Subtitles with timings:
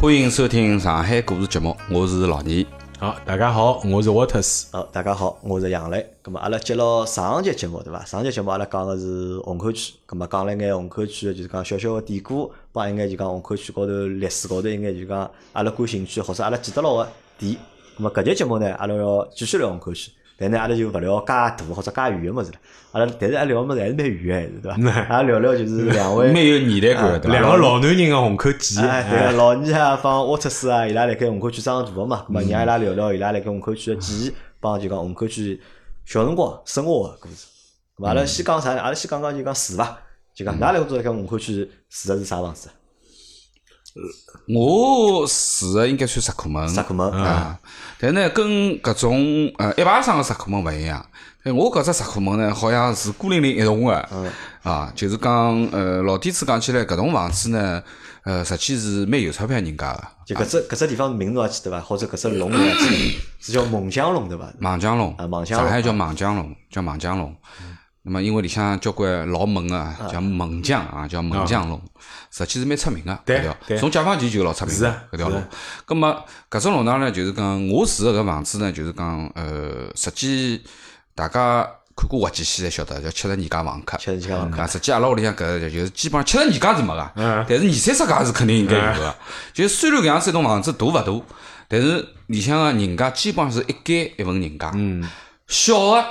[0.00, 2.64] 欢迎收听上海故事节目，我是老倪。
[3.00, 4.68] 好，大家好，我是沃特斯。
[4.70, 6.08] 好，大家好，我是杨磊。
[6.22, 8.04] 咁么，阿拉接牢上节节目对伐？
[8.04, 17.56] 上节节目阿拉讲个是虹口区，咁么讲了一眼虹口区个就是讲小小个典故，帮一眼就讲虹口区高头历史高头一眼就讲阿拉感兴趣或者阿拉记得牢个点。
[17.98, 20.12] 咁么搿节节目呢，阿拉要继续聊虹口区。
[20.40, 22.58] 但呢，阿拉就勿聊介大或者介远个物事了。
[22.92, 25.00] 阿拉但是阿拉聊个物事还是蛮远个，对伐？
[25.08, 27.38] 阿拉聊聊就是两位 蛮有年代感的，对伐？
[27.40, 28.84] 两个老男人个虹口记忆。
[28.84, 35.60] 哎，对个，老二啊，帮沃特斯啊，伊拉辣盖虹口区长大个嘛，咁么让伊拉聊聊伊拉辣盖虹口区个记忆，帮就讲虹口区
[36.04, 37.46] 小辰光生活个故事。
[37.96, 38.80] 咁阿拉先讲啥呢？
[38.80, 39.98] 阿拉先讲讲就讲住伐，
[40.32, 42.68] 就讲㑚辣盖虹口区住个是啥房子？
[44.54, 47.58] 我住个应该算石库门，石库门啊。
[48.00, 48.46] 但呢，跟
[48.80, 51.04] 搿种呃一排上个石库门勿一样。
[51.44, 54.08] 我搿只石库门呢，好像是孤零零一栋个，
[54.62, 55.32] 啊，就是讲
[55.72, 57.82] 呃老底子讲起来，搿栋房子呢，
[58.24, 60.04] 呃，实际是蛮有钞票人家个。
[60.26, 61.80] 就搿只搿只地方名字还记得伐？
[61.80, 63.20] 或者搿只龙还记得？
[63.40, 64.52] 是叫锰江龙对伐？
[64.60, 67.34] 锰江龙啊，锰江龙，上海叫锰江龙，叫锰江龙。
[68.08, 71.78] 那么因为里向交关老猛个，叫猛将啊，叫猛将龙，
[72.30, 75.38] 实际是蛮出名个搿条，从解放前就老出名搿条路。
[75.84, 80.64] 葛么搿只弄堂呢，就是讲我住个搿房子呢，就是讲呃，实际
[81.14, 83.98] 大家看过滑稽戏才晓得，叫七十二家房客。
[83.98, 84.66] 七十二家房客。
[84.66, 89.14] 实际阿拉屋里向搿就是基本上七十二家是没个，但是二三十家是肯定应该有个。
[89.52, 91.04] 就虽然搿样子一栋房子大勿大，
[91.68, 94.72] 但是里向个人家基本上是一间一份人家。
[94.74, 95.06] 嗯。
[95.46, 96.04] 小个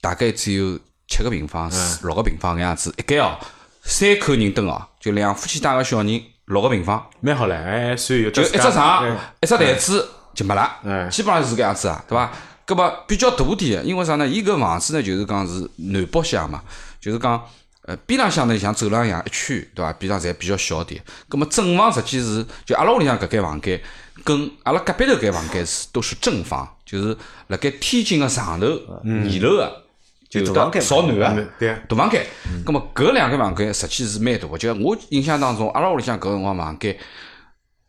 [0.00, 0.78] 大概只有。
[1.08, 3.38] 七个平方，四六个平方搿样子，一间哦，
[3.82, 8.30] 三口人蹲哦，就两夫妻带个小人，六个平方，蛮好唻，还算有。
[8.30, 12.32] 就一只床，一只台子就没了，基本上是搿样子啊，对伐？
[12.66, 14.26] 搿么比较大点，因为啥呢？
[14.26, 16.60] 伊搿房子呢，就是讲是南北向嘛，
[17.00, 17.40] 就是讲
[17.82, 19.92] 呃边浪向呢像走廊一样一圈，对伐？
[19.92, 21.00] 边上侪比较小点。
[21.30, 23.80] 搿么正房实际是就阿拉屋里向搿间房间，
[24.24, 27.16] 跟阿拉隔壁头搿房间是都是正房，就是
[27.46, 29.85] 辣盖天井个上头二楼个。
[30.32, 32.26] 有的朝南个，大房间。
[32.64, 34.58] 咁么搿两个房间实际是蛮大个。
[34.58, 36.96] 就我印象当中，阿拉屋里向搿辰光房间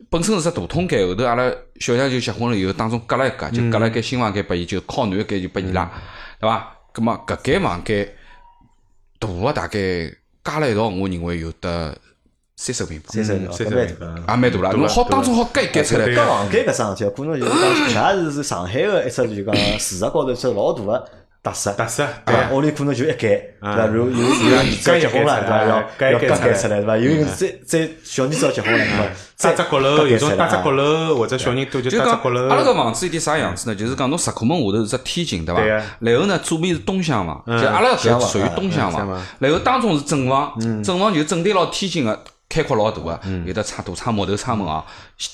[0.08, 1.50] 本身是只大通间，后头阿拉
[1.80, 5.90] 小强就结婚了以后，当中隔了一间，就隔了一间新房间拨伊，就靠南一间就拨伊拉，
[6.40, 6.74] 对伐？
[6.94, 8.08] 咁么搿间房间
[9.18, 9.78] 大个大概
[10.44, 11.94] 加了一道，我认为有得
[12.56, 14.72] 三十平方，三十平方，蛮大，也蛮大了。
[14.74, 16.06] 侬好当中好隔一隔出来。
[16.06, 21.10] 搿房间搿桩事体，可能就是讲， 也是是上海个一只就讲事实高头一只老大个。
[21.40, 23.18] 特色，特色，对屋里可能就一间，
[23.60, 23.86] 对伐？
[23.86, 25.64] 如有有儿子结婚了，对伐？
[25.64, 26.96] 要要隔间出来，对伐？
[26.96, 29.14] 有再再小儿子要结婚了，对伐？
[29.38, 32.48] 搭只阁楼，有种搭只阁楼，或者小人多就搭只阁楼。
[32.48, 33.76] 阿拉个房子有点啥样子呢？
[33.76, 35.62] 就是讲侬石库门下头是只天井，对伐？
[36.00, 39.08] 然后呢，左面是东厢房，就阿拉搿属于东厢房。
[39.38, 44.84] 然后当中是正房，正房就正对牢天井个，开阔老大个，有的窗大窗木头窗门啊，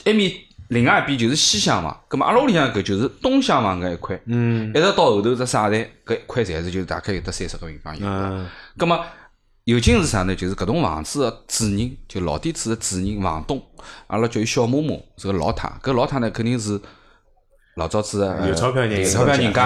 [0.04, 0.30] 埃面。
[0.68, 5.76] 另外一边就是西厢房，咁么阿拉屋里向搿就是东厢房搿一块，嗯，一直到后头只沙台
[6.06, 8.06] 搿一块侪是就大概有得三十个平方有。
[8.06, 8.48] 嗯，
[8.78, 9.04] 咁么
[9.64, 10.34] 有劲是啥呢？
[10.34, 13.62] 就是搿栋房子个主人，就老底子个主人房东，
[14.06, 15.70] 阿拉叫伊小嬷嬷，是个老太。
[15.82, 16.80] 搿老太呢肯定是
[17.76, 19.64] 老早子有钞票人，有钞票人家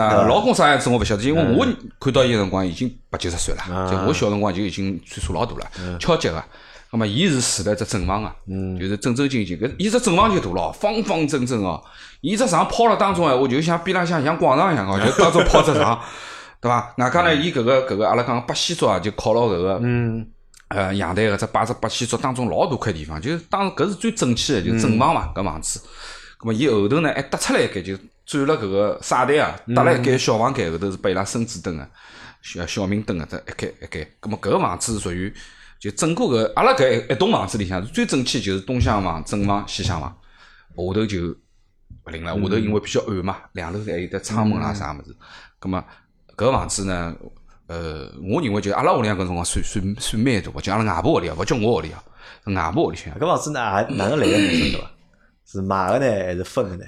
[0.00, 0.24] 啊。
[0.26, 1.66] 老公啥样子我勿晓得，因为我
[1.98, 6.42] 看到伊个辰光已经八九十岁了，就我小辰光就已经岁数老大了，敲击个。
[6.92, 8.34] 那么，伊是住辣只正房啊，
[8.78, 9.56] 就是正正经经。
[9.56, 11.80] 搿伊只正房就大咯，方方正正哦。
[12.20, 16.00] 伊只床抛了当中哎，我就像边浪向像广场一样哦，就当中抛只床，
[16.60, 16.92] 对伐？
[16.98, 19.80] 外加呢，伊搿个搿个阿拉讲八仙桌啊，就靠牢搿个，
[20.66, 25.80] 呃，阳台搿只摆只八仙桌当中老大块地方，就是当搿是最正气的，就正房嘛，搿房子。
[26.40, 27.96] 咾么，伊后头呢还搭出来一间，就
[28.26, 31.88] 转了搿个沙台啊，搭了一间小房间，后头是拨伊拉孙子灯个，
[32.42, 34.08] 小小明灯个，这一间一间。
[34.20, 35.32] 咾么，搿个房子是属于。
[35.80, 41.34] 就整个个阿拉搿一一栋房子里向最整齐就是东厢房、正房、西厢房，下头就
[42.04, 42.34] 勿灵了。
[42.34, 45.16] 下头因为比较暗嘛，两楼还有得窗门啦啥物事。
[45.58, 45.82] 葛末
[46.36, 47.16] 搿房子呢，
[47.66, 52.04] 呃，我认为就阿拉屋里向搿辰光算算算蛮大，就阿拉外婆屋里啊，勿叫我屋里啊，
[52.44, 53.14] 外婆屋里向。
[53.14, 54.90] 搿房子呢，哪能来个名称对伐？
[55.46, 56.84] 是买个呢，还是分个呢？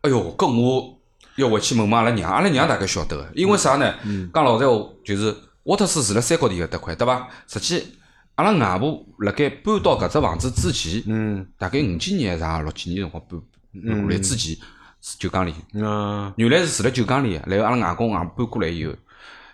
[0.00, 0.98] 哎哟，搿我
[1.36, 3.94] 要回去问问阿拉娘，阿拉娘大概晓得个，因为啥呢？
[4.34, 5.32] 讲老实话，就是。
[5.68, 7.28] 沃特斯住辣山高头个搭块，对伐？
[7.46, 7.92] 实际
[8.36, 13.38] 阿拉外婆辣盖搬到搿只房子之前，嗯，大概五几年还是六几年辰光搬
[13.86, 14.56] 搬过来之前
[15.02, 17.44] 是九江里，嗯，原来是住辣九江里个。
[17.46, 18.94] 然后阿拉外公外婆搬过来以后，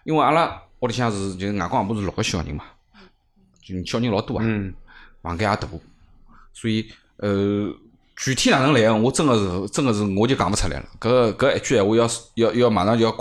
[0.04, 2.64] 因为阿拉屋里向是就是外公外婆是六个小人嘛，
[3.60, 4.72] 就小人老多啊，嗯，
[5.20, 5.68] 房间也大，
[6.52, 7.74] 所以呃，
[8.14, 10.86] 具体哪能来个，我真个是真个是我就讲勿出来了。
[11.00, 13.16] 搿搿一句闲话要要要马上就要。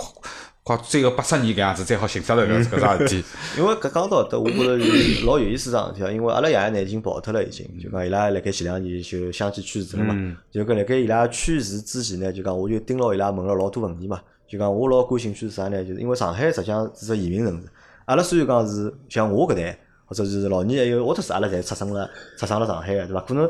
[0.64, 3.24] 快最后八十年搿样子，才好寻得来搿搿桩事体。
[3.60, 4.78] 因为搿讲到得，我觉着
[5.26, 6.10] 老有意思桩事体啊。
[6.10, 10.16] 因为阿拉爷爷呢已经跑脱了，已经就讲伊拉辣盖前两年就相继去世了嘛。
[10.52, 14.22] 就搿辣盖伊拉去世之前呢，就讲我就盯牢伊拉问了老多问题嘛。
[14.48, 15.84] 就讲我老感兴趣是啥呢？
[15.84, 17.68] 就是因为上海实际上是只移民城市。
[18.06, 23.22] 阿拉虽然讲是像我搿代，或者是老年还有，或者是阿拉侪出生了出生了上海个，对伐？
[23.22, 23.50] 可能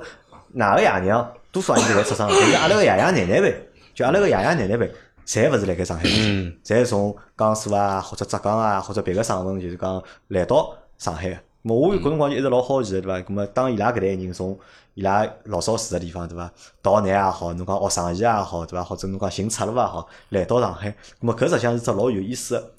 [0.53, 4.91] 哪个爷娘多少应该侪出生，但是阿拉个爷爷奶奶辈，就阿拉个爷爷奶奶辈，
[5.25, 13.19] 侪勿是辣盖上海，侪是从江苏啊，或者浙江啊，或者别个省份，就是讲来到上海我有搿辰光就一直老好奇个，对伐？
[13.19, 14.57] 咾么当伊拉搿代人从
[14.95, 16.51] 伊拉老早住个地方，对伐？
[16.81, 18.83] 逃难也好，侬讲学生意也好，对伐？
[18.83, 22.71] 或者侬讲寻出路也好，来到上海，咾么搿实际上是只老有意思个。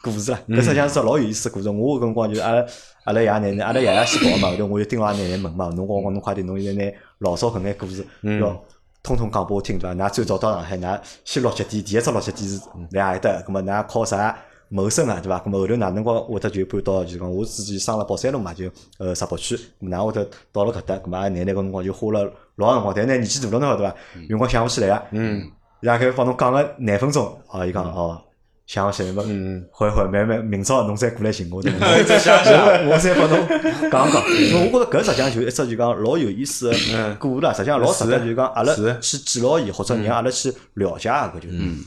[0.00, 1.68] 故事啦，搿实际上是老有意思个故事。
[1.68, 2.64] 我搿辰光就阿拉
[3.02, 8.64] 阿拉爷奶奶，阿拉爷爷先跑嘛，后头我就盯牢阿奶奶问嘛，侬讲讲侬快点，侬现在拿老早搿眼故事要
[9.02, 9.94] 通通讲拨我听，对伐？
[9.94, 12.60] 㑚最早到上海，㑚先落脚点，第一只落脚点是
[12.90, 13.30] 辣何搭？
[13.42, 14.36] 咁么㑚靠啥
[14.68, 15.20] 谋生啊？
[15.22, 15.38] 对伐？
[15.40, 20.94] 咁么后头哪能光会得就搬到就是讲我自己生了宝山路嘛，就呃石浦区，㑚会得到了搿搭？
[20.96, 23.96] 搿么阿奶奶搿辰光就花了老辰光，但是呢年纪大了侬晓得伐？
[24.28, 25.02] 辰光想勿起来啊。
[25.12, 25.50] 嗯。
[25.80, 28.20] 伊拉开帮侬讲个廿分钟，哦，伊讲哦。
[28.68, 29.22] 想勿起来么？
[29.26, 31.86] 嗯，会会慢慢明朝侬再过来寻我，对伐？
[31.86, 33.48] 我再想想，我再帮侬
[33.90, 34.22] 讲讲。
[34.70, 37.50] 我觉着搿实际上就一只就讲老有意思个故事啦。
[37.50, 41.48] 实际上老值得就讲阿拉去记牢伊，或者让阿拉去了解搿就。
[41.50, 41.82] 嗯，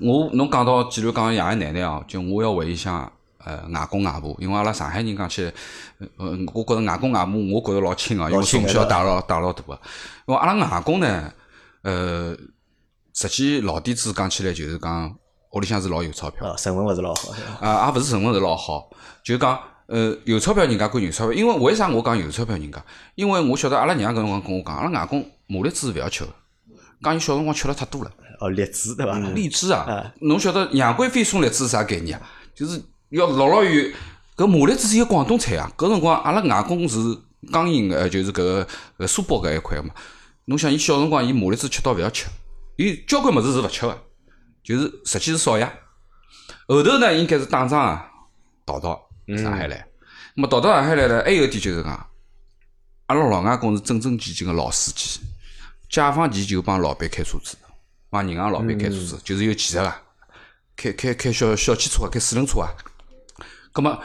[0.00, 3.12] 我侬讲到既然讲爷爷奶奶哦，就我要回忆想
[3.44, 5.52] 呃外公外婆，因为阿拉上海人讲起，
[6.16, 9.78] 呃，我觉着外公外婆我觉着老亲个，因为从小带老带老大个。
[10.26, 11.30] 因为阿拉外公呢，
[11.82, 12.34] 呃，
[13.12, 15.14] 实际老底子讲起来就是讲。
[15.54, 18.90] 屋里向是老有钞票，成分勿是老好，啊，也勿是成分是老好，
[19.22, 22.84] 就讲，呃，有钞票人家归有钞票，因为为啥我讲有钞票人家？
[23.14, 26.30] 因为我晓得阿拉娘搿辰光跟我讲，阿拉外公马荔枝勿要吃个，
[27.02, 28.10] 讲伊小辰光吃了太多了。
[28.40, 29.16] 哦，荔枝对伐？
[29.18, 32.28] 荔枝啊，侬晓得杨贵妃送荔枝是啥概念啊？
[32.52, 33.92] 就是要老老远，
[34.36, 35.70] 搿马栗子是一个广东菜啊。
[35.76, 36.98] 搿辰光阿拉外公是
[37.52, 38.66] 江阴个，就是搿个
[38.98, 39.90] 搿苏北搿一块个嘛。
[40.46, 42.26] 侬想伊小辰光伊马栗子吃到勿要吃，
[42.76, 43.96] 伊交关物事是勿吃个。
[44.64, 45.70] 就是实际是少爷，
[46.66, 48.10] 后头呢应该是打仗啊，
[48.64, 48.98] 逃到
[49.36, 49.86] 上海来。
[50.34, 52.06] 那么逃到上海来呢，还有一点就是讲，
[53.06, 55.20] 阿拉老外公是正正经经个老司机，
[55.90, 57.58] 解放前就帮老板开车子，
[58.08, 60.02] 帮银行老板开车子，就是有技术啊，
[60.74, 62.72] 开开开小小汽车啊，开四轮车啊。
[63.70, 64.02] 葛么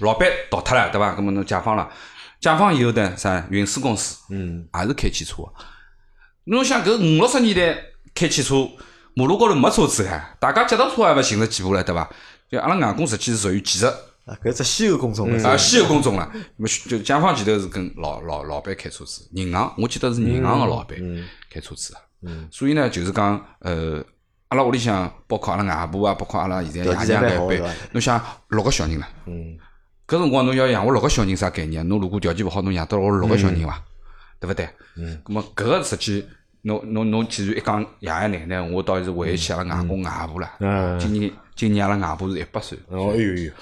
[0.00, 1.14] 老板逃脱了，对伐？
[1.14, 1.88] 葛么侬解放了，
[2.40, 5.44] 解放以后呢，啥运输公司，嗯，也是开汽车。
[6.44, 7.80] 侬想搿五六十年代
[8.12, 8.68] 开汽车。
[9.14, 12.08] 马路高头没车子开，大家脚踏车也勿寻着几步了，对伐？
[12.48, 16.30] 就阿拉外公实际是属于技术，啊，搿只稀有工种啊，稀有工种了。
[16.56, 20.98] 么就解放前头是跟老老老板开车子，银行我记得是银行个老板
[21.48, 22.48] 开车子嗯。
[22.50, 24.04] 所以呢，就是讲呃，
[24.48, 27.62] 阿拉屋里向包括阿拉外婆啊，包括阿拉现在爷娘搿一辈，
[27.92, 29.56] 侬想六个小人了，嗯，
[30.06, 31.86] 搿辰光侬要养活六个小人啥概念？
[31.88, 33.82] 侬如果条件勿好，侬养得活六个小人伐？
[34.40, 34.68] 对勿对？
[34.96, 36.24] 嗯，咁么搿个实际。
[36.62, 40.98] 侬侬侬，既然一讲爷爷奶奶，我倒是回忆起阿拉外公外婆了。
[40.98, 42.78] 今年今年阿拉外婆是一百岁。
[42.88, 43.52] 哦，哎呦呦！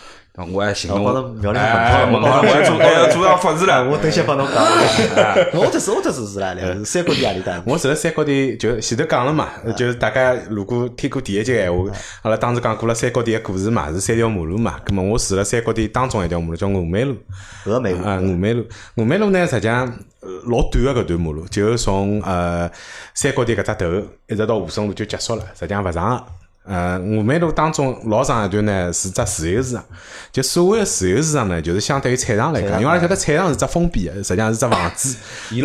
[0.53, 3.89] 我还寻侬，我苗栗很我还做还 做上法事了。
[3.89, 4.65] 我等歇帮侬讲。
[5.53, 7.61] 我特是我特是是啦，是三国地阿里搭。
[7.67, 11.91] 我住在三国地，就前头讲了嘛，就是大家如果听过第一集闲话，
[12.23, 14.77] 阿拉当时讲过了三国地个故事嘛，是三条马路嘛。
[14.87, 17.17] 咁么我住了三国地当中一条马路叫峨眉路。
[17.65, 18.65] 峨眉路啊，峨眉路。
[18.97, 19.93] 峨眉路呢，实际上
[20.47, 22.71] 老短个搿段马路，就从呃
[23.15, 26.25] 三国地搿只头一直到华盛路就结束了，实际上勿长个。
[26.69, 29.83] 呃，峨眉路当中老长一段呢，是只自由市场。
[30.31, 35.17] 就所谓的自由市场呢，就是相对于菜场来讲，因为阿拉晓得菜场是只封闭的，实际上是只房子。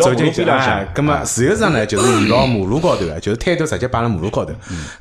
[0.02, 4.52] 走进去啊，咁么自由市场呢，就是沿牢马路高头个，就是摊头直接摆辣马路高头。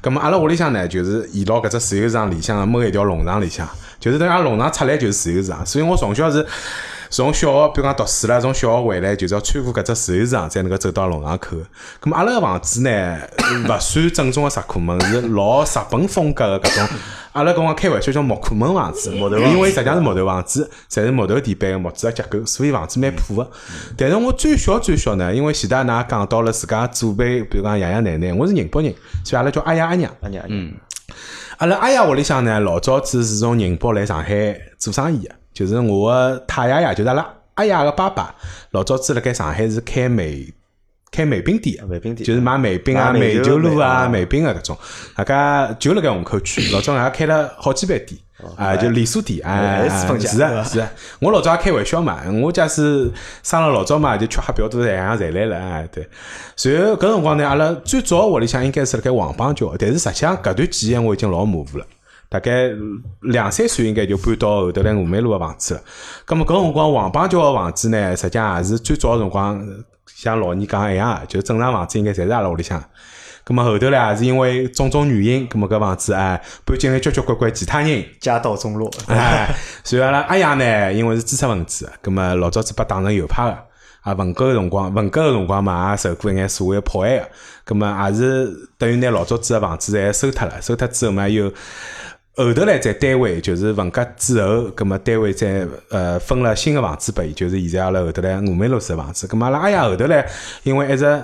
[0.01, 3.65] 咁么阿拉屋里向呢，就是沿牢搿只自由市场里向某一条弄堂里向，
[3.99, 5.65] 就是等于阿拉弄堂出来就是自由市场。
[5.65, 6.45] 所以我从小是。
[7.15, 11.55] 从小学，比如讲读书啦，从小学回来就是要穿过搿只自由市场，才能够走到弄堂口。
[12.01, 13.19] 咁么阿拉个房子呢，
[13.69, 16.87] 勿算正宗个石库门，是老日本风格个搿种。
[17.33, 23.51] 阿拉搿光开玩笑叫木库门房子，木头，因为实际上是木头房子，侪是木头地板个木质个结构，所以房子蛮破个。
[23.95, 28.91] 但是我最小最小呢，因为前头㑚讲到了自家祖辈，比如讲爷爷奶奶，我是宁波人，
[29.23, 30.11] 所以阿拉叫阿爷阿娘。
[30.21, 30.73] 阿娘，嗯，
[31.63, 35.33] 阿拉阿爷屋里向呢，老早子是从宁波来上海做生意的。
[35.53, 38.35] 就是我个太爷爷，就是阿拉阿爷个爸爸，
[38.71, 40.45] 老早子辣盖上海是开煤
[41.13, 42.25] 开煤饼店，煤饼店。
[42.25, 44.77] 就是卖煤饼啊、煤球炉啊、煤饼啊搿种，
[45.15, 48.19] 大家就辣盖虹口区，老早还开了好几爿店，
[48.57, 49.87] 啊，就连锁店，啊，
[50.19, 53.11] 是啊是啊，我老早也开玩笑嘛，我假使
[53.43, 56.09] 生了老早嘛，就吃喝嫖赌样样侪来了，啊，对。
[56.73, 61.85] 然后搿辰光呢，阿拉最早屋里向应该是辣盖黄浜桥，但是实际上搿段记忆我已经老模糊了。
[62.33, 62.71] 大概
[63.21, 65.81] 两三岁应该就搬到后头来峨眉路个房子了。
[66.25, 69.63] 咁么搿辰光黄帮桥个房子呢，实际上也是最早个辰光，
[70.07, 72.83] 像老倪讲一样个，就正常房子应该侪是阿拉屋里向。
[73.45, 78.03] 咁么后头呢，也是因为种种原因，咁么搿房子哎搬进来交交关关其他人。
[78.19, 91.51] 家道中落，哎，所以阿拉阿爷呢，因为是知识分子，咁么老早子被打成右派个，啊，文革个辰光，文革个辰光嘛，也受过一眼所谓迫害个，咁么也是等于拿老早子个房子侪收脱了，收脱之后嘛，又
[92.35, 100.27] 后头来在单位，就是文革之后，咁么单位再呃分了新个房子拨伊，就是现在阿拉后头来峨眉路个房子，咁么阿拉阿爷后头来，
[100.63, 101.23] 因为一直。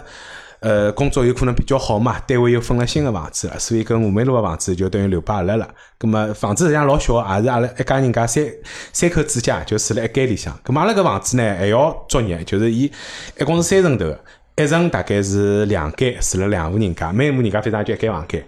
[0.62, 5.66] 呃，工作有可能比较好嘛，单位又分了新个房子了，所以搿峨眉路个房子就等于留拨阿拉了。
[5.98, 8.46] 葛么房子实际上老小，也是阿拉一家人家三
[8.92, 10.54] 三口之家，就住辣一间里向。
[10.62, 12.92] 葛么阿拉搿房子呢还要作业，就是伊
[13.40, 14.14] 一共是三层头。
[14.60, 18.44] 一层大概是两间，住了两户人家，每户人家非常就一间房间。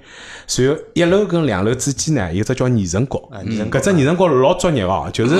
[0.45, 3.17] 随后一楼跟两楼之间呢，有只叫二层高，
[3.71, 5.35] 搿只二层阁老作孽哦，就是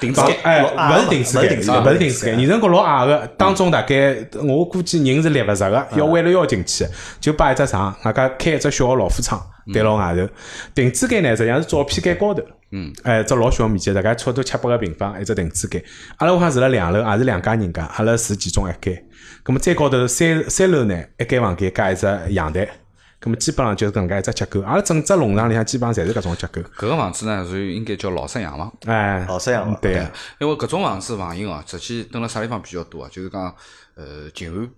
[0.00, 6.86] 顶子间哎，老勿是顶子间，勿是顶子间，二层阁老矮个，当中大概我估计人是立勿着个，要弯了腰进去，
[7.20, 9.38] 就摆一只床，外加开一只小个老虎窗
[9.72, 10.28] 对牢外头。
[10.74, 12.42] 顶子间呢，实际上是照片间高头。
[12.72, 15.82] 嗯，哎，只老小面积，大概差不多七八个平方，一只顶子间。
[16.18, 19.04] 阿拉屋向住辣两楼，也是两家人家，阿拉住其中一间。
[19.44, 22.68] 咁么再高头三三楼呢，一间房间加一只阳台，
[23.20, 24.60] 咁么基本上就是搿能介一只结构。
[24.62, 26.60] 阿拉整只弄堂里向基本上侪是搿种结构。
[26.76, 28.72] 搿个房子呢，属于应该叫老式洋房。
[28.86, 29.94] 哎，老式洋房对，
[30.38, 33.10] 因为搿种房子房型哦，实际蹲辣啥地方比较多啊？
[33.10, 33.52] 就是讲，
[33.96, 34.70] 呃，静安，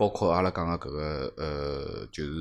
[0.00, 2.32] 包括阿拉讲个搿个，呃，就是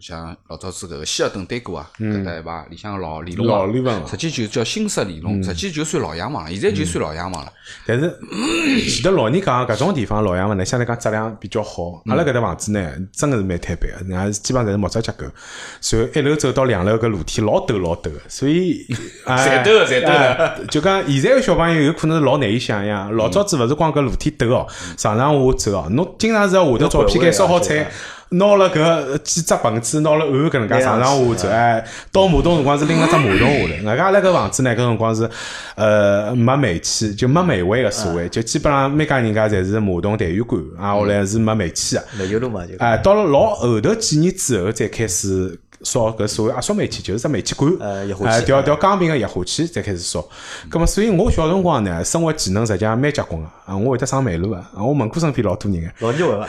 [0.00, 7.52] 像老早子搿个希尔顿丹果啊，搿搭一排里向个老里弄老里房实际就叫新式里弄，实际就算老洋房了，现在就算老洋房了。
[7.86, 8.10] 但是
[8.90, 12.02] 前头老人讲搿种地方老洋房呢，相对讲质量比较好。
[12.06, 15.26] 阿拉搿搭房子呢，真个是蛮坦白个，人家基本上侪是木质结构。
[15.26, 18.84] 然后一楼走到两楼搿楼梯老陡老陡个，所以
[19.24, 24.66] 侪陡个侪陡个哎就讲现在个小朋友有可能是老难以想象，老早子勿是光搿楼梯陡哦，
[24.98, 27.86] 上上下下走哦，侬经常是要下头照片间烧好菜。
[28.28, 33.82] 拿了搿几只盆子，拿了碗搿能介上上下下走，哎，倒马桶辰光是拎了只马桶下 来。
[33.84, 35.30] 外加阿拉搿房子呢，搿辰光是
[35.76, 42.04] 呃没煤气，就没煤位个所谓，就基本上每家人家侪是马桶、痰盂罐，啊，后来是没煤气个。
[42.18, 42.72] 煤油炉嘛就。
[42.78, 48.08] 哎，到了老后头几年之后，再开始烧搿所谓压缩煤气，就是只煤气管，哎，
[48.40, 50.20] 气调调钢瓶个液化气再开始烧。
[50.68, 55.88] 葛么，所以我小辰光呢，生活技能实际上蛮结棍个，啊，我会得上煤炉个，啊，我门口身边老多人个。
[56.00, 56.48] 老牛个，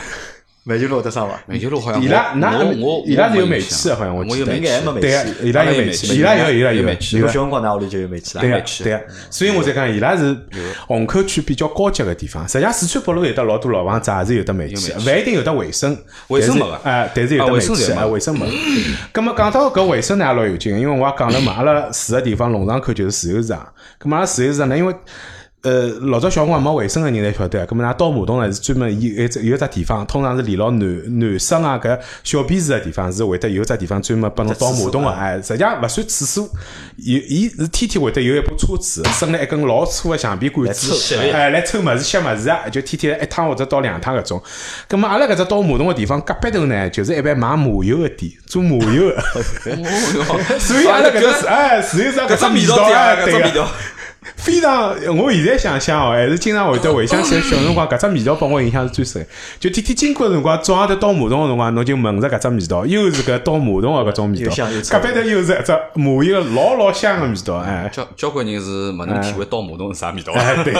[0.68, 1.42] 煤油路得上伐？
[1.46, 4.52] 煤球路好像伊拉那我我伊拉是有煤气的，好像我记得。
[4.52, 8.42] 我有该还没煤对个气，伊拉有煤气，伊拉有，伊拉有有煤气有我小辰光㑚屋里就有煤气了。
[8.42, 10.36] 对个，对个，所以我才讲伊拉是
[10.86, 12.46] 虹口区比较高级个地方。
[12.46, 15.98] 实际上，四川北路有得老多老房子也是有得煤气的，煤气勿一定有得卫生，
[16.28, 18.46] 卫生没个但是哎，但是有啊得煤气，卫生有哎，卫生没。
[19.14, 23.66] 咁么讲到搿卫生呢，也老有劲个，因为我也讲了嘛，阿拉住个地方龙场口就是自由市场。
[24.02, 24.94] 咁么阿拉自由市场呢，因为
[25.64, 36.44] 呃，老早小辰光没卫生个人侪晓得，咁么㑚倒马桶呢是专门有一只有一只地方，通常是连牢男男生啊搿小便池个地方是会得有只地方专门拨侬倒马桶个，哎，实际上勿算厕所，
[36.98, 44.42] 有伊是天天会得有一部车子，伸了一根老粗个橡皮管子抽，哎，来抽物事、吸物事啊，就天天一趟或者倒两趟搿种。
[44.88, 49.22] 咁么阿拉搿只倒马桶个地方隔壁头呢，就是一般卖麻油个店，做麻油个，
[50.60, 53.68] 所以阿拉搿只哎，是有啥搿只味道啊，啊，对个。
[54.36, 59.26] 非常，我现在想想哦，还是经常会得回想起来小辰光搿只味道拨我印象是最深。
[59.60, 64.54] 就天天经过个辰光，早上头倒马桶个辰光，侬就闻着搿只味道，又是搿倒马桶个搿种味道
[64.92, 67.90] 隔壁头又是一只麻油老老香个味道，哎。
[67.94, 70.34] 交交关人是没能体会倒马桶是啥味道。
[70.34, 70.74] 哎，对，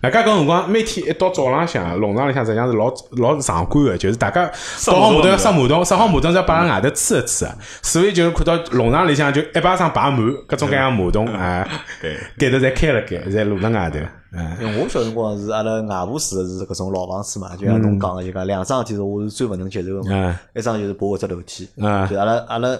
[0.00, 4.50] 大家搿辰光每天一到早浪向，弄堂里向实际上是老老壮观个，就是大家
[4.86, 11.66] 倒好马桶要刷马桶，刷好马桶是要摆辣外头吹一吹个，所以就看到弄堂里向就一巴掌摆满各种各样马桶，哎，
[12.38, 13.98] 盖头侪开了盖，侪露辣外头，
[14.32, 20.40] 嗯，我小辰光是阿拉外婆住的是搿种老房子嘛，就像侬讲个，就讲两桩事体是我是最勿能接受个嗯嘛。
[20.54, 22.76] 一桩就是爬搿只楼梯，嗯就阿拉阿拉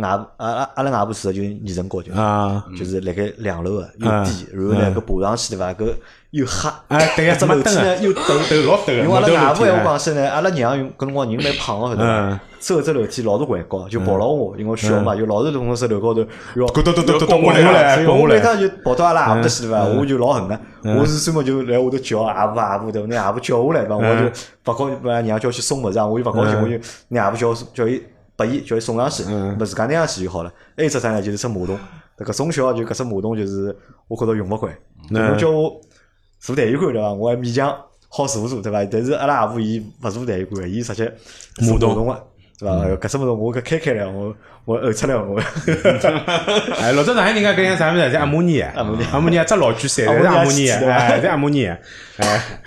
[0.00, 2.64] 外阿拉阿拉外婆住的就二层高，就啊。
[2.78, 5.72] 就是辣盖两楼个又低，然后呢搿爬上去对伐？
[5.74, 5.94] 搿
[6.30, 8.36] 又黑，哎，对个，只楼梯呢又陡。
[8.48, 12.40] 陡老陡个，因为阿拉外婆闲话讲，讲起呢，阿拉娘用搿辰光人蛮胖个，晓得嗯伐？
[12.58, 16.20] 走搿只楼梯老是环高，就抱牢我，因为小嘛，就老是从搿楼高头
[16.56, 19.84] 要咕嘟嘟嘟嘟滚滚下来所以我每趟就跑到阿拉阿婆搭去对伐？
[19.84, 20.58] 我就老狠个，
[20.98, 23.06] 我是专门就来下头叫阿婆阿婆对伐？
[23.08, 23.96] 拿阿婆叫下来对伐？
[23.96, 26.76] 我就勿高把娘叫去送物事啊，我就勿高兴，我就
[27.08, 28.02] 拿阿婆叫叫伊
[28.36, 30.52] 拨伊叫伊送上去，勿自家拿上去就好了。
[30.76, 31.22] 还有只啥呢？
[31.22, 31.78] 就是只马桶，
[32.18, 33.76] 搿从小就搿只马桶就是
[34.08, 34.76] 我觉着用勿惯，
[35.10, 35.80] 侬叫我
[36.40, 37.12] 坐痰盂罐对伐？
[37.12, 37.76] 我还勉强
[38.08, 38.84] 好坐坐对伐？
[38.84, 41.12] 但是阿拉阿婆伊勿坐痰盂罐，伊直接
[41.56, 42.26] 坐马桶个。
[42.58, 42.86] 对伐？
[42.96, 45.38] 搿只马桶我搿开开来，我我呕出来我。
[46.80, 48.10] 哎，老早上海人家搿样啥物事？
[48.10, 51.80] 是阿摩尼，阿摩尼，阿摩尼，只老句山是阿摩尼，哎，是阿摩尼，哎，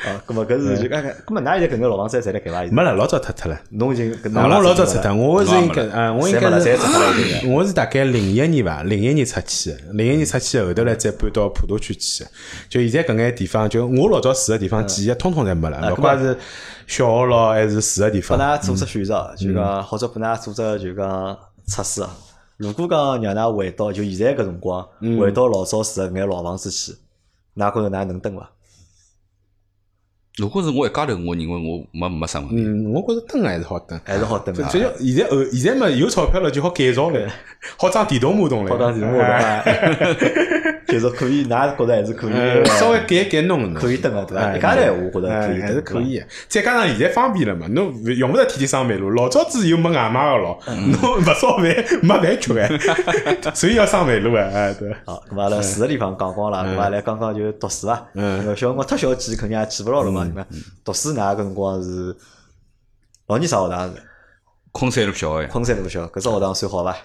[0.05, 2.63] 哦，搿么搿是就讲，搿么㑚现在搿眼老房子侪辣盖伐？
[2.71, 3.59] 没了，老早脱脱了。
[3.71, 6.77] 侬已经，我老早脱脱，我是应该，呃，我应该是，
[7.49, 12.23] 我是大概零一年伐，零一年出去，零一年出去后头来再搬到普陀区去。
[12.69, 16.37] 就现在搿眼地方，就我老早住个地方，记忆通通侪没了，勿管是
[16.85, 18.37] 小学咯，还是住个地方。
[18.37, 21.37] 拨㑚做只选择，就讲或者拨㑚做只就讲
[21.67, 22.15] 测试啊。
[22.57, 24.87] 如果讲让㑚回到就现在搿辰光，
[25.19, 26.93] 回到老早住个眼老房子去，
[27.55, 28.49] 㑚觉着㑚能蹲伐？
[30.37, 32.55] 如果是我一家头，我认为我没没啥问题。
[32.57, 34.69] 嗯，我觉着蹲还是好蹲，还是好蹲啊。
[34.69, 37.31] 主要现在后现在嘛有钞票了，就好改造了，
[37.77, 39.73] 好装电动马桶了，好装电动马桶。
[40.99, 44.55] 就是可以，㑚觉着还是可以，稍微改改弄，可以蹲个对伐？
[44.55, 46.23] 一家头我觉得可以，还是可以。
[46.47, 49.09] 再加上现在方便了嘛，侬用勿着天天上马路。
[49.11, 51.63] 老早子又没外卖个咯， 侬勿烧饭
[52.01, 52.69] 没饭吃哎，
[53.53, 54.93] 所以要上马路哎，哎对。
[55.05, 58.03] 好，咁阿拉住个地方讲光了，咁阿拉刚刚就读书啊。
[58.13, 58.43] 嗯。
[58.55, 60.27] 小辰光太小记，肯定也记勿牢了嘛。
[60.83, 62.15] 读书㑚搿辰光是
[63.27, 63.93] 老年啥学堂？
[64.71, 65.47] 昆山路小学。
[65.47, 66.95] 昆山路小学，搿只学堂算好伐？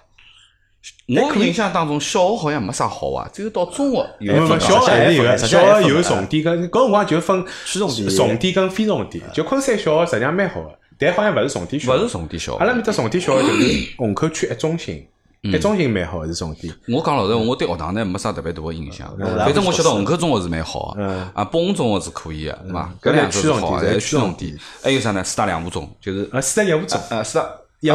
[1.08, 4.58] 我印象当中，小学好像没啥好啊，只有到中学有。
[4.58, 5.46] 小学还是有个，小
[5.80, 9.22] 学有重点跟，搿辰光就分重点、重点跟非重点。
[9.32, 11.98] 就昆山小学实际上蛮好个，但好像勿是重点小学。
[11.98, 12.58] 勿是重点小学。
[12.58, 15.06] 阿拉面搭重点小学就是虹口区一中心，
[15.42, 16.74] 一中心蛮好，是重点。
[16.88, 19.14] 我讲老实话，我对学堂呢没啥特别大个印象。
[19.18, 21.02] 反正我晓得虹口中学是蛮好个，
[21.34, 22.94] 啊，北虹中学是可以个，对伐？
[23.00, 24.58] 搿两区好，侪区重点。
[24.82, 25.22] 还有啥呢？
[25.22, 27.46] 四大两五中就是啊，四大业务中啊，四大。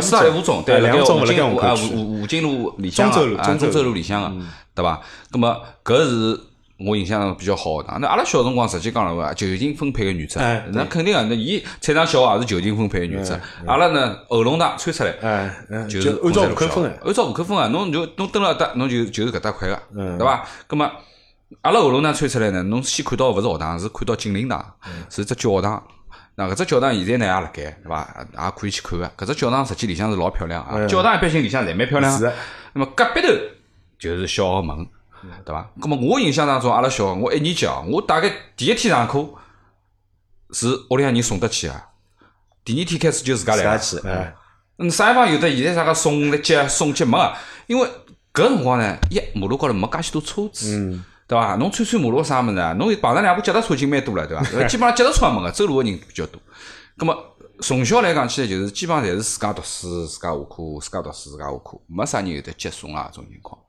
[0.01, 5.01] 四大业务中，对，辣盖吴金路啊，吴吴金路里向个啊，中州路里向个，对伐？
[5.31, 6.39] 那么，搿是
[6.79, 7.97] 我印象比较好个。
[7.99, 10.39] 那阿拉小辰光实际讲了话，就近分配个原则，
[10.71, 11.23] 那肯定个。
[11.23, 13.39] 那伊菜场小也是就近分配个原则。
[13.65, 15.13] 阿拉呢，后龙塘穿出来，
[15.87, 17.67] 就是按照户口分个，按照户口分个。
[17.69, 20.45] 侬就侬蹲了搭，侬就就是搿搭块个，对伐？
[20.69, 20.91] 咁么，
[21.61, 24.63] 阿拉后龙塘穿出来呢，侬先看到勿是学堂，是看到锦麟堂，
[25.09, 25.81] 是只教堂。
[26.39, 28.27] 那搿只教堂现在呢也辣盖，对伐？
[28.31, 29.11] 也可以去看个。
[29.17, 30.85] 搿只教堂实际里向是老漂亮啊。
[30.85, 32.15] 教堂一般性里向侪蛮漂亮。
[32.15, 32.31] 是。
[32.73, 33.27] 那么隔壁头
[33.97, 34.87] 就是小学门，
[35.43, 35.67] 对伐？
[35.77, 39.27] 那么我印象当中，阿拉小学我一年级哦，我大概第一天上课
[40.51, 41.87] 是屋里向人送得去啊。
[42.63, 43.75] 第二天开始就自家来。
[43.79, 44.07] 自家去。
[44.77, 44.91] 嗯。
[44.91, 47.33] 啥地方有的现在啥个送来接送接没个？
[47.65, 47.89] 因为
[48.31, 50.77] 搿辰光呢，一马路高头没介许多车子。
[50.77, 51.03] 嗯。
[51.27, 51.55] 对伐？
[51.55, 52.73] 侬穿穿马路啥物事啊？
[52.73, 54.43] 侬碰着两部脚踏车已经蛮多了，对伐？
[54.67, 56.41] 基本上脚踏车也没个，走路个人比较多。
[56.97, 57.15] 咁么
[57.59, 63.59] 从小来讲起来，就是基本上侪是自家读书、自家下课、自家读书、自家下课，没啥人有得接送啊，种情况。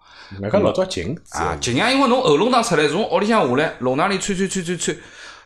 [0.41, 4.97] 那个老早近啊，近呀，因为侬后龙塘出来，从屋里向下来，弄堂里穿穿穿穿穿，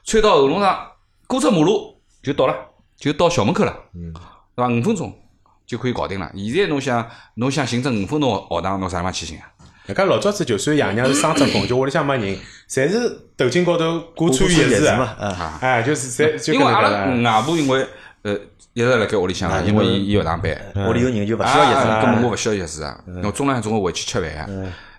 [0.04, 0.88] 穿到后龙塘
[1.26, 2.54] 过只马路就到了，
[2.96, 4.12] 就到校门口了，嗯
[4.54, 4.68] 对伐？
[4.68, 5.16] 五分钟
[5.64, 6.30] 就可以搞定了。
[6.34, 9.51] 现在侬想侬想寻只五分钟学堂，侬啥地方去寻啊？
[9.86, 12.36] 人家老早子就算爷娘是双职工，就屋里向没人，
[12.70, 16.52] 侪是头颈高头挂穿叶子啊，哎，就是在。
[16.52, 17.84] 因为阿拉外婆因为
[18.22, 18.32] 呃
[18.74, 20.56] 一直辣盖屋里向，因为伊伊勿上班，
[20.88, 24.48] 屋里有人就勿需要叶子，根本我勿需要叶子啊，我中浪向总归回去吃饭啊。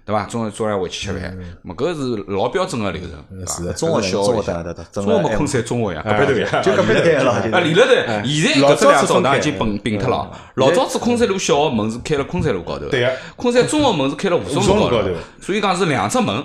[0.06, 0.26] 对伐？
[0.26, 3.48] 中中午回去吃饭，么搿是老标准个流程。
[3.48, 4.34] 是中学小学
[4.92, 7.32] 中学么昆山中学呀，隔壁头，就隔壁头了。
[7.52, 10.30] 啊，离了头，现在搿只两学堂已经并并脱了。
[10.56, 13.12] 老早子昆山路小学门是开了昆山路高头，对呀。
[13.36, 15.10] 昆山中学门是开了吴淞路高头，
[15.42, 16.44] 所以讲是两只门。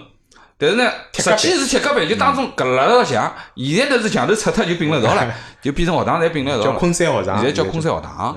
[0.60, 3.32] 但是呢，实际是铁隔壁，就当中隔了道墙。
[3.56, 6.64] 现在呢是墙头拆脱就并了一道了， 就变成学堂侪并了一道。
[6.64, 8.34] 叫昆山学堂，现在叫昆山学堂，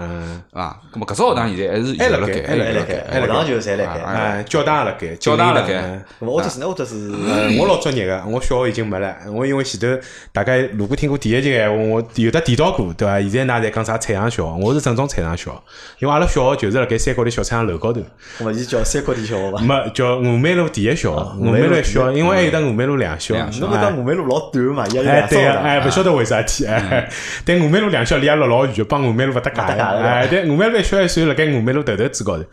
[0.54, 6.02] 啊，咁么搿只学堂现在还是还辣盖，还辣盖，学堂就侪辣盖，哎，教堂也辣盖，教堂也辣盖。
[6.20, 7.12] 我就是呢，我就是，
[7.60, 9.16] 我老作孽个，我小学已经没了。
[9.34, 9.88] 我因为前头
[10.32, 13.20] 大概如果听过第一集闲话，我有的提到过，对伐？
[13.28, 15.62] 现在㑚在讲啥彩阳小学，我是正宗彩阳小学，
[16.00, 18.00] 因为阿拉小学就是辣盖三角里小菜场楼高头。
[18.42, 19.60] 勿是叫三角里小学伐？
[19.60, 22.92] 没，叫峨眉路第一小学，峨眉路小，因为还有得五美路。
[23.02, 24.84] 两小，侬勿讲五美路老短嘛？
[24.84, 27.10] 哎，对个， 哎，勿晓得为啥体，哎，
[27.44, 32.44] 但峨眉路两小离阿拉老远，帮峨眉路勿搭界，哎，但峨眉路小还算辣盖峨眉路头头子高头。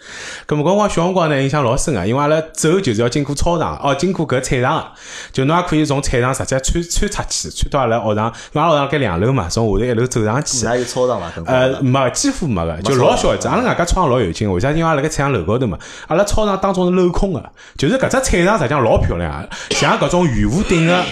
[0.46, 4.92] 搿么辰光小辰光呢，印象老深个，因为阿拉走就是要经过操场，哦，经过搿菜场，
[5.32, 10.64] 就侬也可以从菜场直接穿穿出去，穿到阿拉学堂，因为阿拉学堂盖两楼嘛，从下头一楼走上去。
[10.64, 11.30] 哪有操场嘛？
[11.44, 13.48] 呃，没，几乎没个，就老小一只。
[13.48, 14.70] 阿拉外加操场老有劲，为啥？
[14.70, 17.42] 因为阿拉辣盖菜场楼高头嘛，阿拉操场当中是镂空个，
[17.76, 20.18] 就是搿只菜场实际上老漂亮，像搿种。
[20.26, 21.04] 圆弧顶的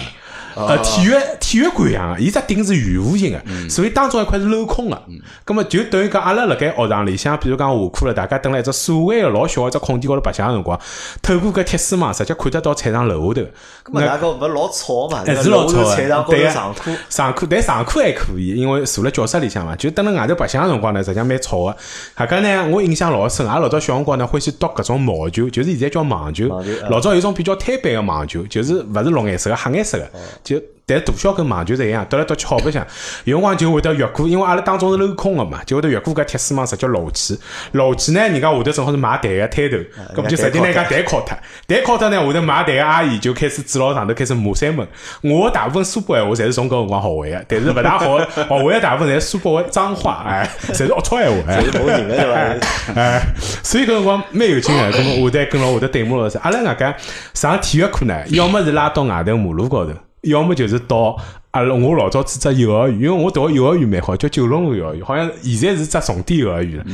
[0.57, 5.01] 呃，体育体育馆一样个，伊只顶是圆弧形个，所以当中一块是镂空个。
[5.45, 10.79] 咁么就等于讲，阿拉辣盖学堂里向，比如讲下课了，大家蹲辣一只所谓个老小个只空地高头白相个辰光，
[11.21, 13.47] 透过搿铁丝网，直接看得到菜场楼下头。
[13.85, 15.23] 咁么大家勿老吵嘛？
[15.25, 21.75] 还是老吵菜场高头上课，上课但上课还可以，因为坐辣教室里向嘛，就蹲辣外头白相个辰光呢，实际上蛮吵个。
[22.15, 26.47] 哈搿呢，我印象老深，阿拉老早小辰光呢，欢喜夺搿种毛球，就是现在叫网球。
[26.89, 30.09] 老早有种比较摊板个网球，就是勿是绿颜色个，黑颜色个，
[30.55, 30.61] 就。
[30.89, 32.81] 但大小跟网球是一样，夺来夺去好白相。
[33.25, 37.37] 有辰光就会得越过，因为阿拉当中是镂空个嘛，就会得越过搿铁丝网，直接落去。
[37.73, 39.75] 落去呢，人家下头正好是买蛋个摊头，
[40.15, 41.37] 搿么就直接拿家蛋敲脱。
[41.67, 44.87] 蛋敲脱呢，下头买蛋个阿姨就开始指牢上头开始骂三门。
[45.23, 52.93] 我大部分苏北闲话侪是从搿辰光学会个，但是勿大好 学会个大部分侪是苏北个脏话，哎，侪是龌龊闲话，侪是骂人个对伐？
[52.95, 53.21] 哎，
[53.61, 54.93] 所以搿辰光蛮有劲个。
[54.93, 56.95] 搿么我再跟牢我的对骂老师，阿拉外加
[57.33, 59.91] 上体育课呢，要么是拉到外头马路高头，
[60.29, 61.17] 要么就是到。
[61.51, 66.85] 阿拉我老早去只幼儿园，因为我读个幼儿园蛮好，叫九龙路幼儿园，好像现在是只重点幼儿园了。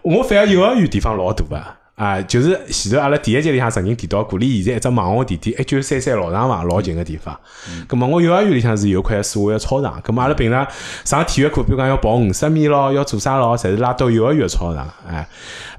[0.00, 7.36] 我反而幼儿园地方老大啊，啊，就是前头阿拉第一节里向曾经提到过，离现在一只网红地点一九三三老长房老近个地方。
[7.88, 10.64] 咁么我幼儿园里向是有块所谓个操场，咁么阿拉平常
[11.04, 15.28] 上体育课，比如讲要跑五十米咯，要做啥咯，侪是拉到幼儿园操场，哎。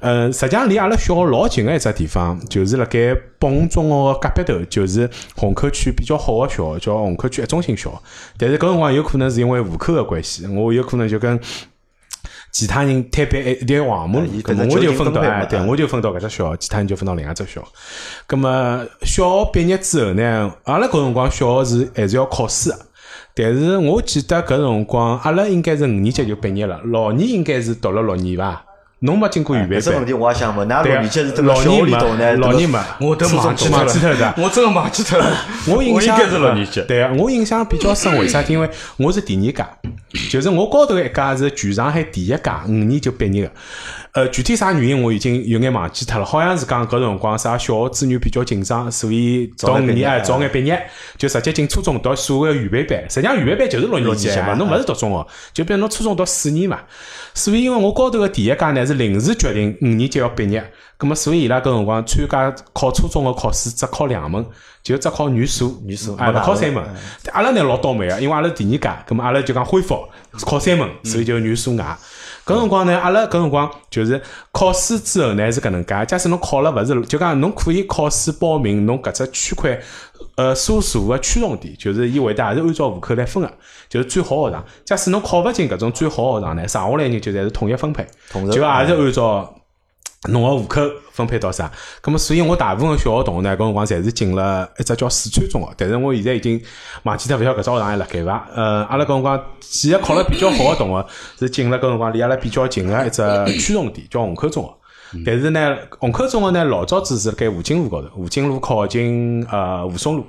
[0.02, 7.98] 嗯，实际上离阿拉小学老近个一只地方，就是辣盖北红中学个隔壁头，就是虹口区比较好个小学，叫虹口区一中心小学。
[8.38, 11.38] 但是搿辰光有可能是因为户口个关系，我有可能就跟
[12.52, 17.68] 其他人摊板一点黄码，搿么我就分到哎，对，我就分到搿只小学，其他人就分到另外只小学。
[18.28, 22.80] 搿么小学毕业之后呢，阿拉搿辰光小学是还是要考试个，
[23.36, 28.66] 但是我记得搿辰光阿拉应该是五年级就毕业了，老二应该是读了六年伐？
[29.00, 29.82] 侬没经过预备班？
[29.82, 32.34] 这问题我也想问，哪六年级是读小学里头呢？
[32.36, 34.34] 老年嘛，我都忘记忘记脱了。
[34.38, 35.38] 我真的忘记脱了。
[35.68, 36.82] 我印象是六年级。
[36.82, 38.42] 对啊，我印象比较深，为啥？
[38.44, 39.66] 因为我是第二届，
[40.30, 43.52] 就是我高头一届是全上海第一届五年就毕业个。
[44.12, 50.84] 呃，具体啥原因我已经有眼忘记脱了，好像是讲搿辰光啥小学资源比较紧张，所以读五年哎早眼毕业，
[51.16, 53.00] 就直接进初中读所谓个预备班。
[53.08, 56.80] 实际上预备班就是六年级嘛，侬勿是读中学，就比如侬初中读四年嘛。
[57.36, 64.44] 所以因为我高头个第一届呢是临时决定五年级要毕业，葛么所以伊拉搿辰光参加考初中个考试只考两门，
[64.82, 66.84] 就只考语数，语数哎勿考三门。
[67.32, 70.04] 阿拉呢老倒霉个，因为阿拉第二届，葛么阿拉就讲恢复
[70.42, 71.96] 考三门，所以就语数外。
[72.46, 74.22] 搿辰光呢，阿拉搿辰光就是
[74.52, 79.80] 考试之后呢是搿能介，假使侬考了勿是，就讲侬可以考试报名侬搿只区块，
[80.36, 83.52] 呃，所属个区重点，就是伊会得也是按照户口来分个，
[83.88, 84.66] 就是最好学堂。
[84.84, 89.56] 假使侬考勿进搿种最好学堂呢，剩下来人就侪是统一分配，就也是按照。
[90.28, 90.82] 侬个户口
[91.14, 91.72] 分配到啥？
[92.04, 95.70] 咁么，所以我大部分小学同学呢，搿辰光侪是进了一只叫四川中学。
[95.78, 96.62] 但是我现在已经
[97.04, 98.48] 忘记脱，勿晓得搿只学堂还辣盖伐？
[98.54, 101.06] 呃，阿拉搿辰光几个考了比较好个同学，
[101.40, 105.24] 是进了搿辰光离阿拉比较近个一只区重点，叫虹口中学。
[105.26, 110.26] 但是呢，虹口中学呢，老早子是辣盖吴泾路高头，吴泾路靠近呃吴淞路，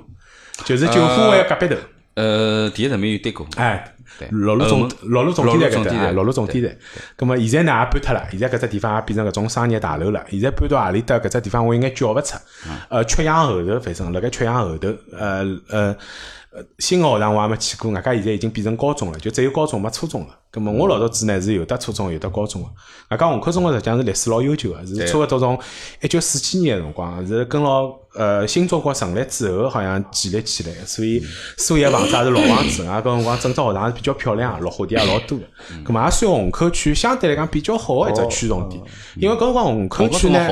[0.63, 1.75] 就是九华湾隔壁头。
[2.15, 3.47] 呃，第一层面有对过。
[3.57, 3.95] 哎。
[4.29, 6.77] 六路总六路总天台搿搭，老路总天台。
[7.15, 10.23] 葛末现在呢也搬脱了，现在搿只地方也变成搿种商业大楼了。
[10.29, 12.37] 现在搬到何里搭搿只地方，我应该叫勿出。
[12.89, 15.95] 呃，曲阳后头，反正辣盖曲阳后头，呃呃。
[16.53, 20.37] 呃，新个学堂我还没去过，外加现在已经变成高中了，就只有高中没初中了。
[20.51, 22.67] 咁么我老早子呢是有得初中有得高中个。
[23.09, 25.57] 外加虹口中学实际上是历史老悠久个，是差勿多从
[26.01, 31.23] 一九四几年个辰光，是跟牢呃新中国成立之后好像建立起来，所以
[31.57, 35.43] 所有房子也是老房子，啊，搿辰光整只学堂是比较漂亮，绿化地也老多个。
[35.85, 38.81] 咁么也算虹口区相对来讲比较好个一只区重点，
[39.15, 40.47] 因为搿辰光虹口区呢，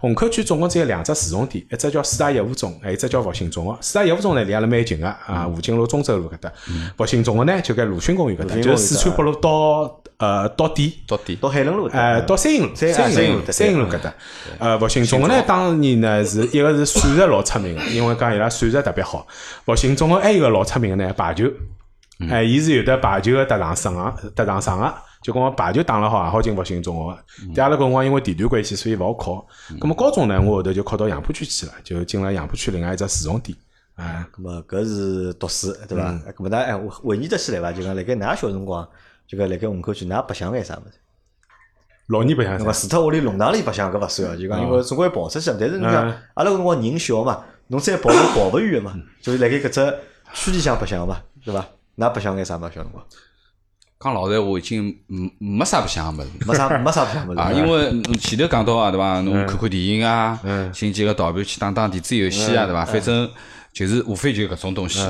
[0.00, 3.78] 虹口区总共只有两只市重点，一只叫四大业务中，还有一只叫复兴中学。
[3.80, 5.46] 四大业务中呢离阿拉蛮近个啊。
[5.46, 6.52] 吴泾路、中州路搿搭，
[6.96, 14.14] 复兴中学呢就该鲁迅公园搿搭，就是四川北路到呃到底，到底到海伦路，呃到三营路，三营路，三营路搿搭。
[14.58, 19.26] 呃，复兴中学呢，当年呢是一个是数学老出名个，因为讲伊拉数学特别好。
[19.64, 21.44] 复兴中学还有个老出名个呢排球，
[22.30, 27.18] 哎，伊是有的排球个特长生啊，特长生个，就讲排球打了好，也好进复兴中学。
[27.54, 29.46] 但阿拉搿辰光因为地段关系，所以勿好考。
[29.80, 33.56] 咁么高中呢，我后头就考到杨浦区去了，就进了杨浦区另外一只市重点。
[33.96, 36.10] 啊，咁么搿是读书，对伐？
[36.36, 37.72] 咁么，㑚哎，回忆得起来伐？
[37.72, 38.88] 就讲辣盖㑚小辰光，
[39.26, 40.98] 就讲辣盖虹口区，㑚白相眼啥物事？
[42.08, 42.72] 老年白相啥？
[42.72, 45.50] 除脱屋里弄堂里白相搿勿算哦，就讲因为总归跑出去。
[45.58, 49.98] 但是你讲，阿拉搿辰光人小嘛，侬再跑都跑勿远个嘛，就是辣盖搿只
[50.34, 51.66] 区里向白相嘛，对伐？
[51.96, 52.74] 㑚白相眼啥物事？
[52.74, 53.04] 小辰光？
[54.00, 57.50] 讲老实话，已经没没啥白相个物事，没啥没啥白相物事啊。
[57.50, 59.22] 因为前头讲到啊，对伐？
[59.22, 60.38] 侬看看电影啊，
[60.74, 62.84] 寻几个逃避去打打电子游戏啊，对伐？
[62.84, 63.30] 反正。
[63.74, 65.00] 就是无非就搿种东西，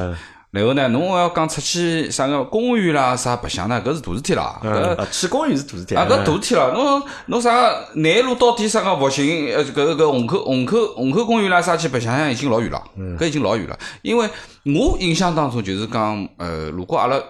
[0.55, 4.61] 然后呢，侬要讲出去啥个公园啦，啥白相呢，搿是大事体啦。
[4.63, 6.71] 搿啊，去公园是大事体啊，搿大事体啦。
[6.73, 7.51] 侬侬啥
[7.95, 9.53] 南路到底啥个复兴？
[9.53, 12.81] 呃，搿搿虹口虹口虹口公园啦，啥去白相相已经老远了。
[13.19, 13.77] 搿已经老远了。
[14.03, 14.31] 因为
[14.65, 17.21] 我印象当中就是讲，呃，如果阿拉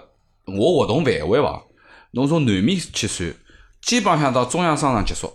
[0.45, 1.63] 我活动范围伐，
[2.11, 3.35] 侬从南面去算，
[3.81, 5.33] 基本上到中央商场结束。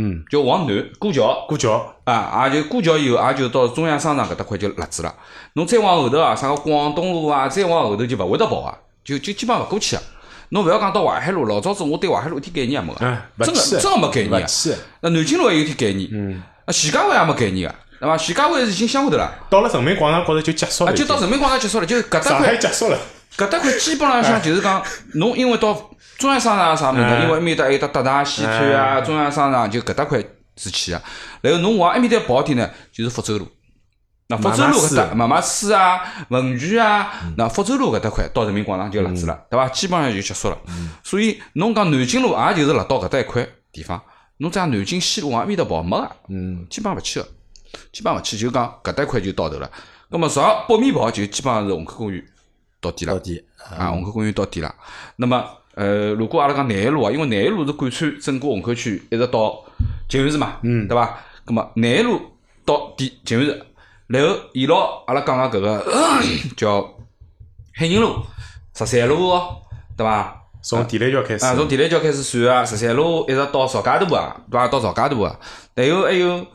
[0.00, 5.12] 嗯，就往南过桥，过桥啊，也就过桥以后，也就到中央商场搿搭块就辣子了。
[5.54, 10.02] 侬再往后头啊，啥个广东路啊，再往后头就勿会得跑啊，就就基本上勿过去啊。
[10.50, 14.48] 侬勿要讲到淮海路，老早子我对淮海路一点概念也没个，真个真个没概念啊。
[15.00, 18.16] 那南京路还有点概念，嗯，啊，徐家汇也没概念个，对伐？
[18.16, 19.30] 徐家汇是已经乡下头了。
[19.50, 22.96] 到了人民广场高头就结束了，就到人民广场结束了，就搿搭块结束了。
[23.36, 24.82] 搿搭块基本浪向就是讲，
[25.14, 25.74] 侬因为到
[26.16, 30.24] 中央商场啥物事，因为埃面搭还有得德大西川啊，中央商场就搿搭块。
[30.60, 31.00] 是去啊，
[31.40, 33.46] 然后侬往埃面搭跑点呢，就是福州路。
[34.26, 39.68] 那福州路搿搭，买买书啊，文具啊，那福州路搿搭块到人民广场就辣子了，对伐？
[39.68, 40.58] 基本上就结束了。
[41.04, 44.02] 所以侬讲南京路也就是辣到搿搭一块地方，
[44.38, 47.28] 侬在南京西路往埃面搭跑没个，嗯，基本上勿去个，
[47.92, 49.70] 基本上勿去，就讲搿搭块就到头了。
[50.08, 52.20] 那么朝北面跑就基本上是虹口公园
[52.80, 53.44] 到底了，到底
[53.76, 54.74] 啊，虹口公园到底了。
[55.16, 59.64] 那么呃，如果阿拉讲南一路啊，因为南一路是贯穿整个虹口区，一直到。
[60.08, 61.18] 静安寺嘛，嗯，对伐？
[61.44, 62.18] 那么南一路
[62.64, 63.66] 到底静安寺，
[64.06, 65.84] 然后沿牢阿拉讲个搿个
[66.56, 66.80] 叫
[67.74, 68.16] 海宁路、
[68.74, 69.38] 十三路，
[69.96, 70.34] 对伐？
[70.62, 74.66] 从地雷桥开始啊，从地雷桥开始算啊，十三路一直到曹家渡啊，对伐？
[74.66, 75.38] 到曹家渡啊，
[75.74, 76.46] 然后还有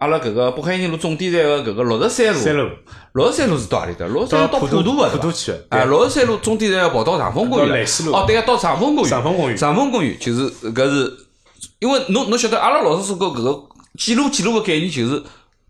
[0.00, 2.68] 阿拉搿个北海宁路终点站个搿个六十三路，
[3.12, 4.06] 六十三路是到何里搭？
[4.06, 11.16] 六十三路到普陀个，普渡去啊，六十三路终点站要跑到长风公园哦，对个，到长风公园，长风公园，长风公园就是搿是。
[11.78, 13.62] 因为侬侬晓得，阿拉老师说过搿个
[13.98, 15.22] 记录记录个概念就是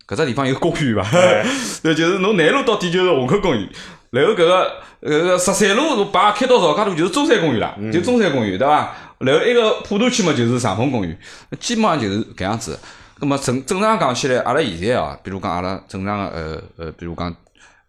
[0.07, 1.09] 搿只地方有公园伐？
[1.83, 3.69] 对，就是侬南路到底就是虹口公园，
[4.11, 4.67] 然后搿个
[5.03, 8.95] 搿个十三路把开到曹家渡就是中山公园啦，就中山公园对伐？
[9.19, 11.19] 然后一个普陀区嘛就是长风公园，
[11.59, 12.79] 基本上就是搿样子。
[13.21, 17.35] 那么正正常讲起来，阿拉现在啊，比如讲阿拉正常个呃呃，比如讲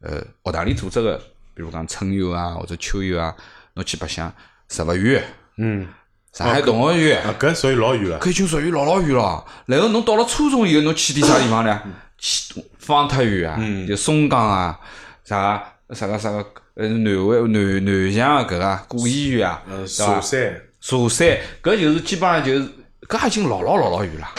[0.01, 1.17] 呃学堂里组织个，
[1.53, 3.33] 比如讲春游啊或者秋游啊，
[3.73, 4.31] 侬去白相，
[4.67, 5.23] 植物园，
[5.57, 5.87] 嗯。
[6.33, 9.45] 上海动物园，搿属于老远了，搿已经属于老老远了。
[9.65, 11.81] 然后侬到了初中以后，侬去点啥地方呢？
[12.17, 14.79] 去方特园啊，就松江啊，
[15.25, 16.37] 啥啥个啥个
[16.75, 22.69] 呃南湾南南翔搿个古医院啊，佘山，佘山，搿就是基本上就是
[23.09, 24.29] 搿已经老老老老远了。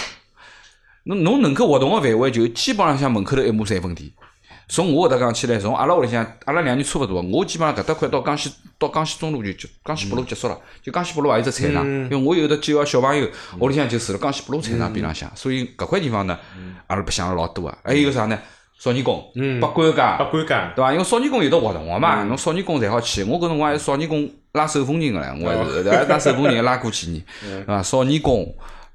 [1.05, 4.13] 侬侬能够活动个范围就基本上像门口头一亩三分地。
[4.69, 7.21] 从我搿搭讲起来，从阿拉屋里向，阿拉两年差勿多。
[7.21, 10.59] 我基本上搿搭块到江西到江西中路就就江西北路结束了。
[10.83, 16.39] 就江西北路也有只菜场，因为我有的几个小朋友屋里向就住辣江西北路菜场边浪向，所以搿块地方呢，
[16.87, 17.77] 阿拉白相了老多啊。
[17.85, 18.39] 还有啥呢？
[18.79, 19.23] 少年宫、
[19.61, 20.93] 八关街、八关街，对伐？
[20.93, 23.23] 因为少年宫有得活动个嘛，侬少年宫才好去。
[23.25, 25.83] 我搿辰光还是少年宫拉手风琴个唻，我还是？
[26.09, 27.83] 拉手风琴拉过几年， 对伐？
[27.83, 28.53] 少年宫，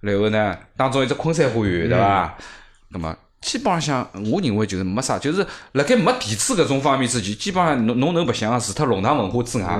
[0.07, 2.35] 然后呢，当中一只昆山花园，对伐？
[2.89, 3.15] 那么。
[3.39, 9.79] 基本上，我认为就是没啥，就是辣盖没地址搿种方面之前，基本上侬侬能白相，除脱龙潭文化之外，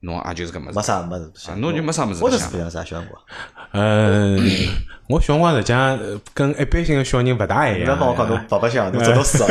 [0.00, 0.76] 侬也就是搿么子。
[0.76, 2.50] 没啥么子，侬就没啥么子白相。
[2.52, 3.22] 我是啥小辰光？
[3.70, 4.38] 嗯，
[5.06, 5.98] 我小辰光实际上
[6.32, 7.82] 跟一般性的小人勿大一样。
[7.88, 9.48] 那帮我讲侬白白相，侬走到死啊？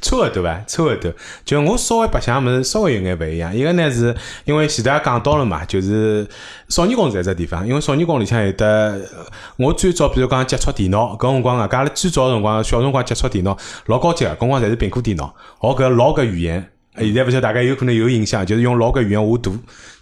[0.00, 0.60] 差勿多伐？
[0.66, 1.12] 差勿多。
[1.44, 3.54] 就我稍微白相物事稍微有眼勿一样。
[3.54, 4.12] 一个呢是
[4.44, 6.26] 因为前头也讲到了嘛，就是
[6.68, 9.00] 少年宫是一只地方，因为少年宫里向有得
[9.56, 16.68] 我最早比如讲接触电脑，搿辰光啊，家拉最早辰光小辰光接触电脑老高级个，搿辰光侪是苹果电脑，学搿老搿语言。
[16.98, 19.52] 现在勿晓得大家有可能有印象，就是用老搿语言画图，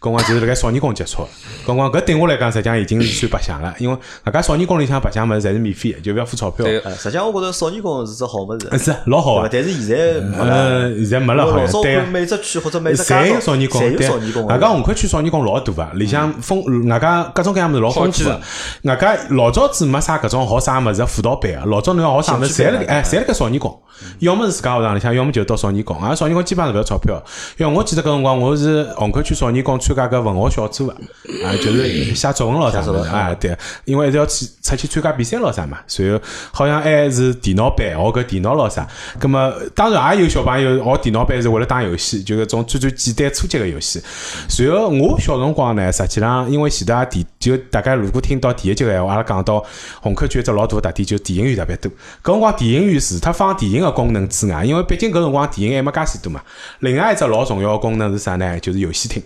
[0.01, 1.27] 搿光就是辣盖少年宫接触，
[1.67, 6.65] 搿光搿对我来讲实际上已经是算白相了，因为外加少年宫里向白相物事侪是免费的，就勿要付钞票。
[6.65, 8.79] 对，实际上我觉着少年宫是只好物事。
[8.79, 12.01] 是老好啊，但是现在没了，现在没了，好像对。
[12.07, 14.09] 每只区或者每只侪有少年宫，对。
[14.43, 18.41] 外加虹口区少年宫老大啊，里向丰，外加各种各样物事老丰富的。
[18.85, 23.79] 外加老早子没啥搿种好啥物事辅导班个，老早侬要学啥物事，侪辣盖哎，侪辣盖少年宫。
[24.19, 26.01] 要么是自家学堂里向，要么就到少年宫。
[26.01, 27.23] 啊，少年宫基本上是勿要钞票。
[27.57, 33.57] 因为我记得搿辰光，我是虹口区少年宫参加搿文学小组个，啊，就是写作文咯啥的啊，对。
[33.85, 35.79] 因为还是要去出去参加比赛咯啥嘛。
[35.87, 36.21] 随后
[36.53, 38.87] 好像还是电脑班学搿电脑咯啥。
[39.19, 44.03] 葛么当然也有小朋友学电脑班是为了打游戏，就搿种最最简单初级个游戏。
[44.49, 49.65] 随后我小辰光呢，实际上因为前头也电，就大家如果听到第一集个闲话，阿拉讲到
[50.03, 51.91] 虹口区一只老大个特点，就电影院特别多。
[52.23, 53.86] 搿辰光电影院除脱放电影。
[53.91, 56.41] 功能之外，因为毕竟搿辰光电影还没介许多嘛。
[56.81, 58.59] 另外一只老重要个功能是啥呢？
[58.61, 59.23] 就是游戏厅。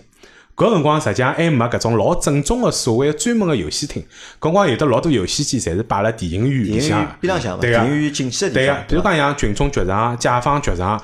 [0.55, 4.03] 搿辰光实际上还没搿种老正宗个所谓专门个游戏厅。
[4.39, 7.17] 搿辰光有的老多游戏机，侪是摆辣电影院里向。
[7.19, 11.01] 边浪向对电影院进去的对个，比如讲像群众剧场、解放剧场。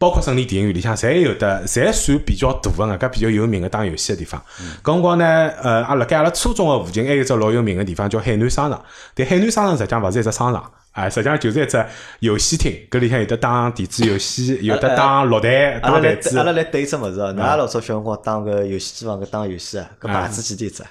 [0.00, 4.40] 包括胜利电影院里向，侪有的，侪算比较大个，外加比较有名个打游戏个地方。
[4.80, 8.80] 搿辰光呢，呃，阿辣盖阿拉初中个附近还有只老有名个地方叫海南商场。
[9.12, 11.84] 但海南商场实际上勿是一只商场，啊，实际上就是一只
[12.20, 12.72] 游戏厅。
[12.90, 16.36] 搿里向有的打电子游戏，有的打落台、打台子。
[16.38, 20.82] 阿拉来对只物事哦，㑚老早小辰光打个游戏机房搿打游戏啊，搿牌子几钿只？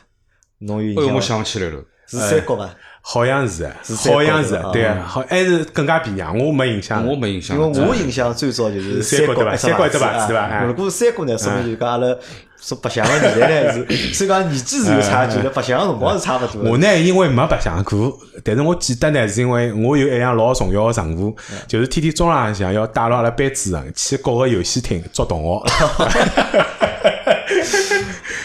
[0.60, 1.16] 侬有印象？
[1.16, 2.70] 我想起来了，是三国伐？
[3.02, 3.66] 好像是，
[4.10, 6.22] 好像是，对啊，好还是更加便宜。
[6.22, 9.56] 我没印象，我没印象，因为我印象最早就是三国对伐？
[9.56, 10.64] 三国一只牌子对伐？
[10.66, 12.08] 如果三国呢，说明就讲阿拉
[12.60, 16.72] 说白相个年代呢是， 虽讲年纪是有差距，的白相个辰光是差勿多。
[16.72, 21.36] 我呢，因为没白相过，但是我记得呢，是因为我有一项老重要个任务，
[21.68, 25.64] 就是天天中浪向要带牢阿拉班主任去各个游戏厅捉同学。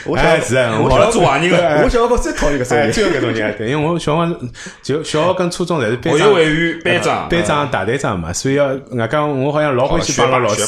[0.05, 4.37] 我想是，我想做坏人个，我小学哥最讨厌个种人，就搿种人，对，因为我小学
[4.83, 6.33] 就小学跟初中侪是班长、
[6.81, 10.65] 班长、班长、大队长嘛，所以要外加我好像老欢喜帮老师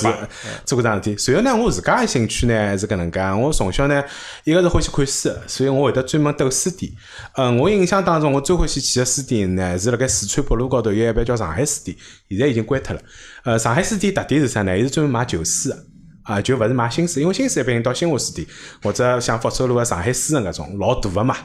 [0.65, 1.17] 做搿桩事体。
[1.17, 4.03] 随后呢，我自家个兴趣呢是搿能介，我从小呢
[4.45, 6.93] 一个是欢喜看书，所以我会得专门斗书店。
[7.37, 11.97] 嗯，我印象当中，我最欢喜去个书店呢是辣盖四川北路高头有一爿叫上海书店，
[12.29, 13.01] 现在已经关脱了。
[13.45, 14.77] 呃，上海书店特点是啥呢？
[14.79, 15.77] 伊是专门卖旧书个。
[16.25, 18.47] 啊，就勿是买新书，因为新书一般性到新华书店
[18.83, 21.37] 或者像福州路个上海书城搿种老大个嘛。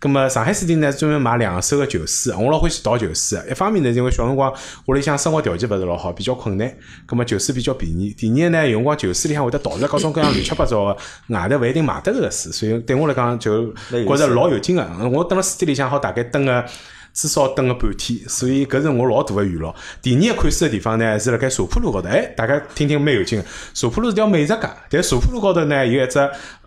[0.00, 2.30] 咁么上海书店呢，专门买两手个旧书。
[2.38, 3.36] 我老欢喜淘旧书。
[3.48, 4.52] 一方面呢，因为小辰光
[4.86, 6.68] 屋里向生活条件勿是老好，比较困难。
[7.06, 8.14] 咁么旧书比较便宜。
[8.16, 10.96] 第二呢，有辰光旧书里向会得淘出各种各样乱七八糟个
[11.28, 14.82] 外头勿一定买得着个书，所以对我来讲就觉着老有劲个。
[15.10, 16.64] 我蹲辣书店里向好大概蹲个。
[17.14, 19.74] 至少等个半天，所以搿是我老大个娱乐。
[20.02, 22.08] 第二个看书个地方呢，是辣盖茶铺路高头。
[22.08, 23.46] 哎，大家听听蛮有劲个。
[23.72, 26.18] 茶铺路是条美食街，但茶铺路高头呢有一只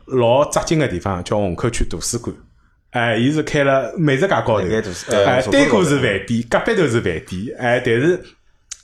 [0.05, 2.36] 老扎劲个地方，叫虹口区图书馆。
[2.91, 7.55] 哎，伊是开了美食街高头，哎，单过是饭店，隔壁头是饭店。
[7.60, 8.23] 哎，但是。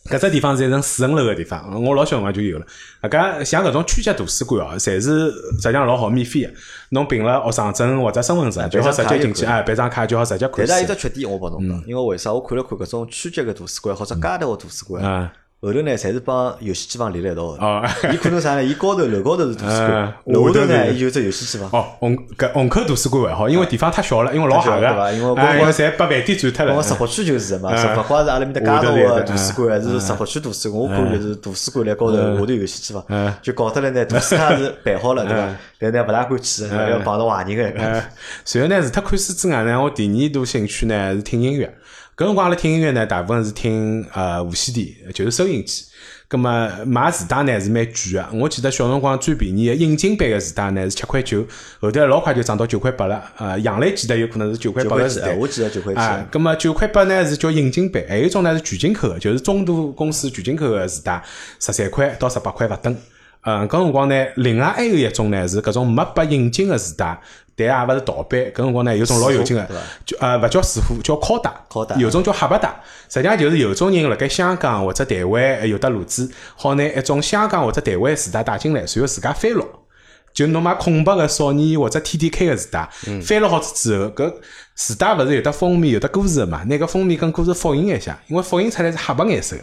[0.10, 2.66] 搿只地方是一层四层楼个地方，我老小辰光就有了。
[3.00, 6.52] 啊，搿像搿种区级图书馆哦，侪是实际上老好免费个。
[6.90, 12.34] 侬凭了学生证或者身份证就好直接进去，啊，办张卡就好直接看但是有只缺点，我帮侬讲，因为为啥？
[12.34, 15.32] 我看了看搿种区级个图书馆或者街头个图书馆。
[15.68, 18.14] 后头呢，侪是帮游戏机房连辣一道个。
[18.14, 18.64] 伊可能啥呢？
[18.64, 21.70] 伊高头楼高头是图书馆，楼下头呢伊就只游戏机房。
[21.72, 25.14] 哦，虹搿虹口图书馆还好，因为地方太小了，因为老吓个。
[25.14, 26.74] 因为光光侪把饭店占脱了。
[26.74, 30.84] 光石湖区就是嘛，石湖光是阿拉面搭街道个图书馆，还是石湖区图书馆。
[30.84, 35.48] 我看就是图书馆辣高头下头游戏机房，就搞得来呢，图书卡是办好了，对伐？
[35.80, 38.04] 但呢勿大敢去，要碰到坏人个。
[38.44, 41.74] 随后呢，除脱看书之外呢，我第二大兴趣呢是听音乐。
[42.16, 45.84] 搿辰光阿拉听音乐呢，大部分是听呃无线电，就是收音机。
[46.30, 51.44] 咁么买磁带呢是蛮贵个，我记得小辰光最便宜个引进版个磁带呢是七块九，
[51.80, 53.24] 后头老快就涨到九块八了。
[53.38, 56.00] 呃，杨澜记得有可能是九块八个磁带，我记得九块七。
[56.00, 61.20] 啊，咁么九块八呢是叫引进版，还有一种呢是全进口个，就是中度公司全进口个磁带，
[61.60, 62.96] 十三块到十八块勿等。
[63.44, 67.20] 嗯，搿辰光呢，另外还有一种呢是搿种没被引进个磁带。
[67.56, 69.64] 但也勿是盗版，搿辰光呢有种老有劲个，
[70.08, 71.54] 就呃勿叫四虎，叫拷带，
[72.00, 72.68] 有种叫黑白带。
[73.08, 79.64] 实际上就是有种人辣盖香港或者台湾有得路子，好拿一种香港或者台湾磁带带进来，随后自家翻录。
[80.34, 82.90] 就侬买空白个少年或者 T D K 个磁带，
[83.24, 84.34] 翻录好之后，搿
[84.76, 86.64] 磁带勿是有得封面有得歌词个嘛？
[86.64, 89.56] 拿个封面跟歌词复印一下，因为复印出来是黑白颜色，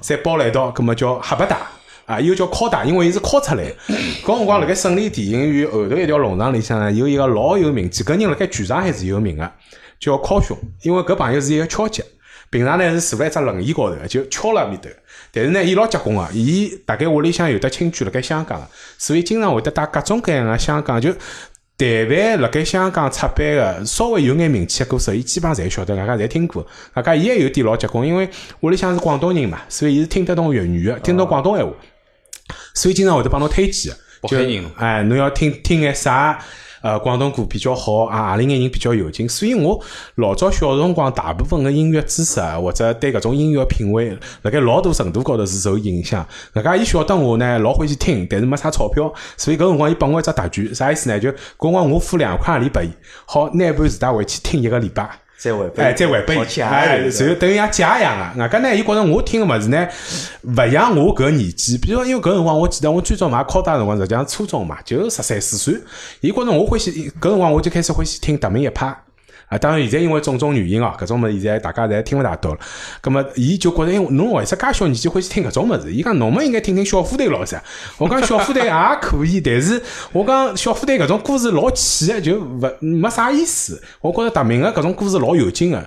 [0.00, 1.56] 再包辣一道，搿么叫黑白带。
[2.12, 3.64] 啊，又叫拷打，因为伊是拷出来。
[4.22, 9.50] 搿辰光辣盖胜利电影院后头一条弄堂里向呢，有一个老有名气，搿人辣盖剧场还是有名个，
[9.98, 10.56] 叫敲兄。
[10.82, 12.02] 因为搿朋友是一个敲击，
[12.50, 14.90] 平常呢是坐辣一只轮椅高头，就敲辣面头。
[15.32, 18.62] 但是呢，伊老结棍个，伊大概屋里向有得亲戚辣盖香港，
[18.98, 21.10] 所以经常会得带各种各样个香港，就
[21.74, 26.64] 但凡辣盖香港出版个稍微有眼名气个歌手，伊基本上侪晓得，大家侪听过。
[26.92, 28.28] 大家伊也有点老结棍，因为
[28.60, 31.72] 屋里向是广东人嘛，所以伊是听得懂粤语个，听懂广东闲话。
[32.74, 33.94] 所以经常会得帮侬推荐，
[34.28, 34.36] 就
[34.76, 36.38] 哎，侬要听听眼啥
[36.82, 38.32] 呃广东歌比较好啊？
[38.32, 39.28] 何里眼人比较有劲？
[39.28, 39.80] 所以我
[40.16, 46.26] 老早小辰光大部分的音乐知识啊，或者对搿种音乐品味，辣盖老大程度高头是受影响。
[46.52, 51.20] 搿家伊晓得我呢，老欢喜听，但是没啥钞票，所以搿辰光伊拨我一只特权，啥意思呢？
[51.20, 52.90] 就搿辰光我付两块钿拨伊，
[53.26, 55.21] 好拿盘磁带回去听一个礼拜。
[55.42, 58.40] 再回哎，再回拨伊，哎，然后等于像借一样个。
[58.40, 59.88] 外加呢，伊觉着我听个物事呢，
[60.42, 61.76] 勿像我搿年纪。
[61.76, 65.74] 比如因为搿辰光，我记得我最早买柯达个辰光，实际上初中嘛，就十三四岁。
[66.20, 68.96] 伊觉着我欢喜，搿辰光我就开始欢喜听达明一派。
[69.52, 72.58] 啊，当然现在因为种种原因哦，搿种物事现在大家侪听勿大到了。
[73.02, 75.92] 葛末伊就觉着，哎，侬为啥介小年纪欢喜听搿种物事？
[75.92, 77.62] 伊讲侬们应该听听小虎队咾啥？
[77.98, 78.72] 我讲小虎队 也
[79.02, 79.82] 可以，但是
[80.12, 83.82] 我讲小虎队搿种故事老气个，就勿没啥意思。
[84.00, 85.86] 我觉着达明个搿种故事老有劲个。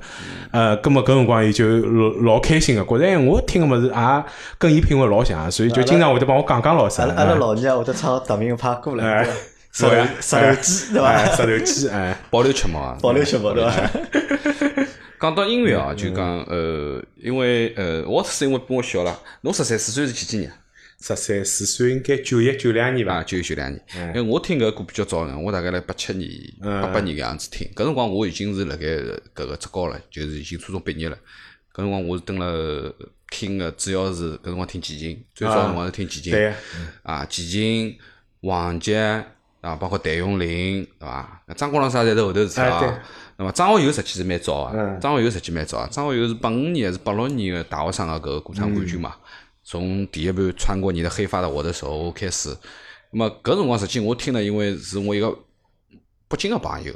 [0.52, 4.24] 呃，葛末搿辰光伊就老老开心个，觉着哎，我听个物事也
[4.60, 7.02] 跟伊品味老像，所以就经常会得帮我讲讲老啥。
[7.02, 9.26] 阿拉阿拉老娘会得唱达明个派歌唻。
[9.76, 9.90] 石头
[10.22, 11.36] 石头鸡对伐？
[11.36, 13.92] 石头鸡哎， 保留曲目啊，保留曲目对伐？
[15.20, 20.50] 讲到音乐啊，就讲呃，因为呃，我是因为比我小了，侬十三四岁是几几年？
[21.02, 23.22] 十三四岁应该九一九两年吧？
[23.22, 23.82] 九一九两年。
[24.08, 26.30] 因为我听搿歌比较早呢，我大概辣八七年、
[26.62, 27.70] 八八年搿样子听。
[27.76, 28.86] 搿辰光我已经是辣盖
[29.36, 31.18] 搿个职高了，就是已经初中毕业了。
[31.74, 32.96] 搿辰光我是蹲了
[33.30, 36.32] 听个，主要是搿辰光听齐秦，最早辰光是听齐秦。
[36.32, 36.54] 对。
[37.04, 37.98] 啊，齐秦、
[38.42, 39.24] 王杰。
[39.66, 41.42] 啊，包括谭咏麟，对伐？
[41.56, 43.04] 张国荣啥侪是后头事体啊。
[43.38, 45.90] 那么张学友实际是蛮早啊，张学友实际蛮早啊。
[45.92, 49.16] 张学友是八五年还是八六年个大学生个搿个歌唱冠军嘛？
[49.64, 52.56] 从第一盘《穿过你的黑发的我的手》开始。
[53.12, 55.32] 那么搿辰光实际我听了，因为是我一个
[56.28, 56.94] 北京个朋友，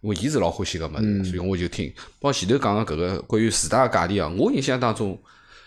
[0.00, 1.92] 因为伊是老欢喜搿物事，所以我就听。
[2.20, 5.20] 包括前头讲个搿个关于四大价钿啊，我印象当中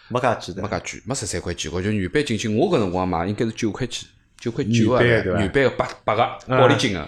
[0.07, 4.07] 没介贵的，没介贵，没十三块几，我就原版进去，我搿辰光买应该是九块几。
[4.39, 7.03] 九块九啊，原版个八八个玻璃金个，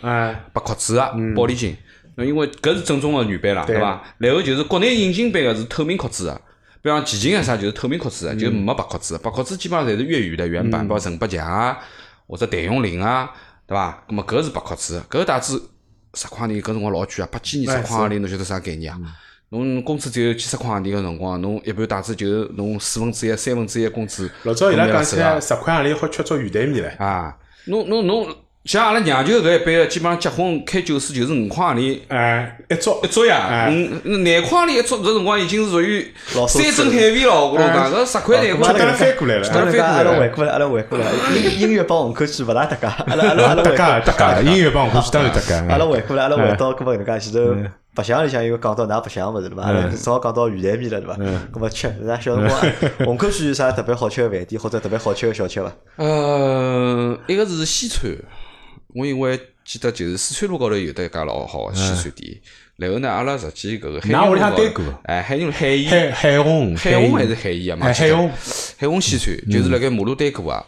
[0.51, 1.75] 八壳子个玻璃金。
[2.15, 4.03] 那因为搿是正宗个原版啦，对伐？
[4.17, 6.41] 然后就是国内引进版个是透明壳子个，
[6.81, 9.17] 比方齐秦啊啥就是透明壳子个，就没白壳子。
[9.23, 11.77] 白壳子基本上侪是粤语的原版，包括陈百强啊
[12.27, 13.31] 或者谭咏麟啊，
[13.65, 14.03] 对伐？
[14.09, 15.69] 咾么搿是白壳子，搿袋子
[16.15, 18.99] 十块钿，搿辰光老贵啊，八几年十块钿，侬晓得啥概念啊？
[19.51, 24.29] 侬工资只有几十块钿个辰光，侬一盘带子就侬四分之一、三分之一工资。
[24.43, 27.03] 老早伊拉讲起来十块钿好吃足鱼蛋面唻。
[27.03, 27.35] 啊，
[27.65, 28.27] 侬侬侬
[28.65, 31.97] 像阿拉娘舅搿一辈个，基本上结婚开酒肆就是五块钿。
[32.09, 36.13] 哎，一桌一桌呀，嗯，廿块钿一桌，搿辰光已经是属于
[36.47, 37.45] 山珍海味了。
[37.47, 39.49] 我讲搿十块廿块，得了翻过来了。
[39.49, 41.05] 得了翻阿拉回过来，阿拉回过来。
[41.35, 45.55] 音音乐帮虹口区勿大搭界，阿拉阿拉阿拉搭界搭界，音乐帮虹口区 当然搭界。
[45.55, 47.55] 阿拉回过来，阿拉回到搿么搿能介前头。
[47.99, 49.71] 白相里向又讲到㑚白相物事了嘛？
[49.89, 51.15] 正好讲到鱼蛋面了对伐？
[51.51, 52.61] 搿么吃，㑚小辰光
[53.05, 55.71] 虹口区有啥特别好吃个饭店或者特别好吃个小吃伐？
[55.97, 58.09] 呃，一个是西餐，
[58.95, 62.39] 我因为记得就是四川路高头有得一家老好个西餐店。
[62.77, 67.75] 然后呢，阿拉实际搿个海虹路，哎，海虹海逸，海虹，海虹还是海逸啊？
[67.75, 68.31] 嘛，海虹，
[68.77, 70.65] 海虹西餐就是辣盖马路对过啊。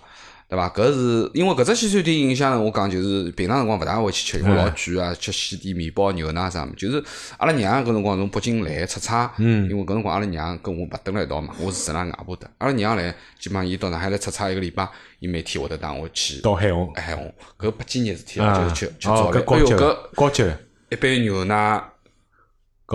[0.51, 0.67] 对伐？
[0.69, 7.01] 搿是因为搿只西餐厅影响呢，我讲就是平常辰光勿大会去吃，因为老贵啊，吃西点、面包、牛奶啥物就是
[7.37, 12.51] 阿拉娘搿辰光从北京来出差，因为搿辰光阿拉娘跟我勿蹲辣一道嘛，我是住辣外婆的。
[12.57, 14.85] 阿拉娘来，基本上伊到上海来出差一个礼拜，
[15.19, 19.41] 伊每天会得带我去到海虹，海虹搿八几年事体了，就是吃吃早饭。
[19.41, 20.43] 哎呦搿高级
[20.89, 21.81] 一杯牛奶。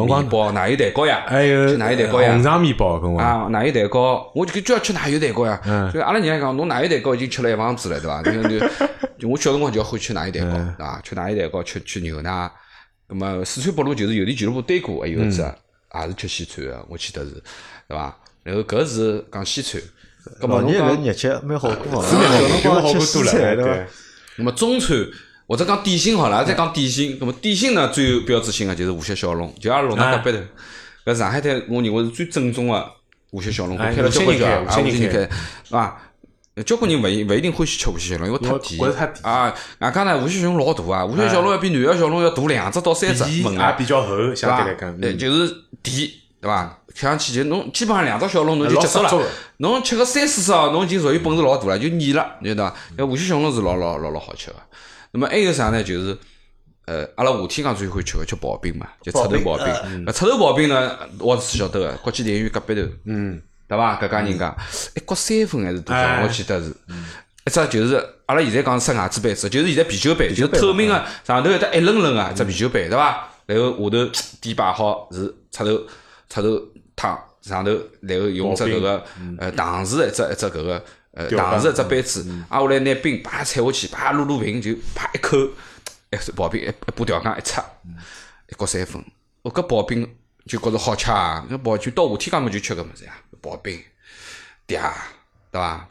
[0.04, 5.60] 面包奶油蛋糕呀，还有奶油蛋糕呀，红肠面包，跟我啊，奶油蛋糕，我就就要吃奶油蛋糕呀。
[5.94, 8.22] 就阿拉娘讲，侬奶油蛋糕已经吃了一房子了，对伐？
[8.24, 8.66] 就就
[9.18, 12.50] 就我小辰光就要欢喜吃奶油蛋糕，啊，吃奶油蛋糕，吃吃牛奶。
[13.08, 17.30] 那么四川北路就是邮电俱乐部对过，还有一只也是吃西餐个，我记得是，
[17.88, 18.16] 对伐？
[18.42, 19.80] 然后搿是讲西餐。
[20.40, 23.86] 老年搿日脚蛮好过是蛮好过， 吃西餐对伐？
[24.36, 24.96] 那么中餐。
[25.46, 32.90] 或者讲点心好了，再讲点心，那么点心呢最有标志性的就是无锡小笼，就阿拉弄那隔壁头，搿上海滩我认为是最正宗的
[33.30, 35.20] 无锡小笼，开了交关家，啊，无锡人开，
[35.64, 36.02] 是吧？
[36.64, 38.38] 交关人勿勿一定欢喜吃无锡小笼，因为
[38.92, 39.54] 太甜啊。
[39.78, 46.08] 外加呢，无锡小笼老大啊，无锡小笼要比南洋小笼要大两只到三只，比较厚，相对来讲，对，就是甜，
[46.40, 46.78] 对伐？
[46.94, 49.22] 吃上去就侬基本上两只小笼侬就结束了，
[49.58, 52.74] 侬吃个三四只哦，侬已经属于本事老大了，就腻了，晓得伐？
[52.96, 54.56] 那无锡小笼是老老老老好吃个。
[55.12, 55.82] 那么还有啥呢？
[55.82, 56.16] 就是
[56.86, 60.04] 呃，阿拉夏天讲最欢喜吃个吃刨冰嘛，就赤头刨冰。
[60.04, 63.98] 那赤头刨冰呢，我是晓得个，国际电影院隔壁头，嗯，对伐？
[64.00, 64.56] 搿家人家
[64.94, 66.22] 一角三分还是多少？
[66.22, 66.68] 我记得是，
[67.44, 67.96] 一只就是
[68.26, 73.28] 阿拉现在讲是牙子杯子，就是现在啤酒杯，就透明个，上头有得一棱棱个只啤酒杯，对伐？
[73.46, 75.82] 然后下头底摆好是赤头
[76.28, 76.60] 赤头
[76.94, 79.04] 汤，上头然后用只搿个
[79.38, 80.84] 呃糖匙一只一只搿个。
[81.16, 85.34] 呃，糖是一只杯子，挨下来拿冰啪踩下去，啪撸撸平，就啪一口，
[86.10, 87.64] 哎，刨冰一一把调羹一插，
[88.50, 89.02] 一角三分。
[89.40, 90.06] 我搿刨冰
[90.44, 91.46] 就觉着好吃啊！
[91.50, 93.80] 搿刨就到夏天干么就吃搿物事呀，刨冰，
[94.68, 94.92] 嗲，
[95.50, 95.88] 对伐？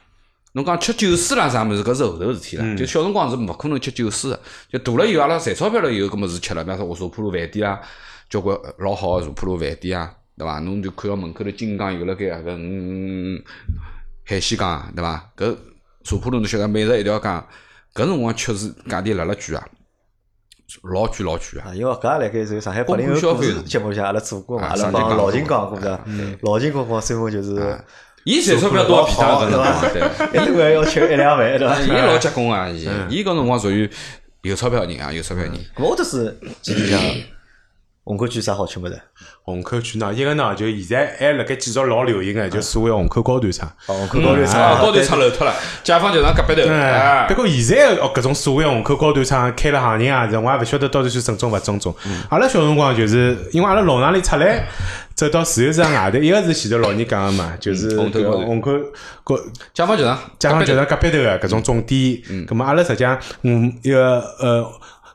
[0.52, 2.76] 侬讲吃酒水啦啥物事，搿是后头事体了。
[2.76, 6.64] 就小辰光是勿可能吃酒水个，就大了以后，阿拉赚钞票了以后，搿么事吃了。
[6.64, 7.82] 比方说，茶铺路饭店啊，
[8.30, 10.60] 交关老好个茶铺路饭店啊，对伐？
[10.60, 13.44] 侬就看到门口头金刚有辣盖啊搿嗯。
[14.26, 15.32] 海鲜缸对伐？
[15.38, 15.58] 搿
[16.04, 17.48] 茶铺路侬晓得，每日一条缸，
[17.94, 19.68] 搿辰光确实价钿辣辣贵啊。
[20.84, 21.70] 老贵老贵啊！
[21.70, 26.00] 啊，因为搿也辣盖是上海八零后故事节目里向阿拉做过嘛，阿拉帮老秦讲过的，
[26.42, 27.80] 老秦讲过三分就是。
[28.24, 31.80] 伊赚钞票多少比他搿辰光对，一顿饭要吃一两万，对伐？
[31.80, 32.68] 伊老结棍啊！
[32.68, 33.88] 伊伊搿辰光属于
[34.42, 35.54] 有钞票人啊，有钞票人。
[35.78, 37.00] 我倒是记里向
[38.04, 39.00] 虹口区啥好吃物事？
[39.46, 43.68] 虹口区呢，一个呢就现在还辣盖继续老流行个，就所谓虹口高端茶。
[43.86, 46.68] 哦，虹口高端啊，茶，高端厂漏脱了，解放桥上隔壁头。
[47.28, 51.96] 不过现在哦，搿种所谓虹口高端厂开了行情啊，我也勿晓得到底是正宗勿正宗。
[52.30, 54.68] 阿拉小辰光就是因为阿拉弄堂里出来，
[55.14, 58.48] 走到自由市场外头，一个是前头老人讲个嘛，就是虹口高端。
[58.48, 58.72] 虹口
[59.24, 59.38] 高
[59.76, 64.68] 解放桥上，隔壁头就是隔壁头个搿种总店，咁么阿拉实际上，嗯，一个呃。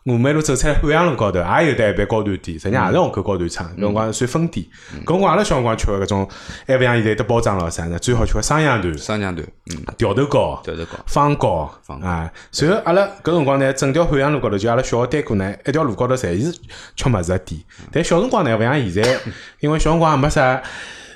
[0.06, 4.66] 五马路走出来汉阳路高头也有得一爿高端店，实际上也是虹口高端厂，搿辰光算分店。
[5.04, 6.28] 搿辰光阿拉小辰光吃个搿种，
[6.66, 7.98] 还勿像现在有得包装咯啥呢？
[7.98, 12.32] 最好吃个双阳团、双羊团，嗯，调头糕、调头糕方糕，方糕啊。
[12.50, 16.50] 随后阿拉搿辰光呢，整条汉阳路高头就阿拉小学单过呢，一条路高头侪是
[16.96, 17.60] 吃物事个店。
[17.92, 19.20] 但小辰光呢，勿像现在，
[19.60, 20.62] 因为小辰光也没啥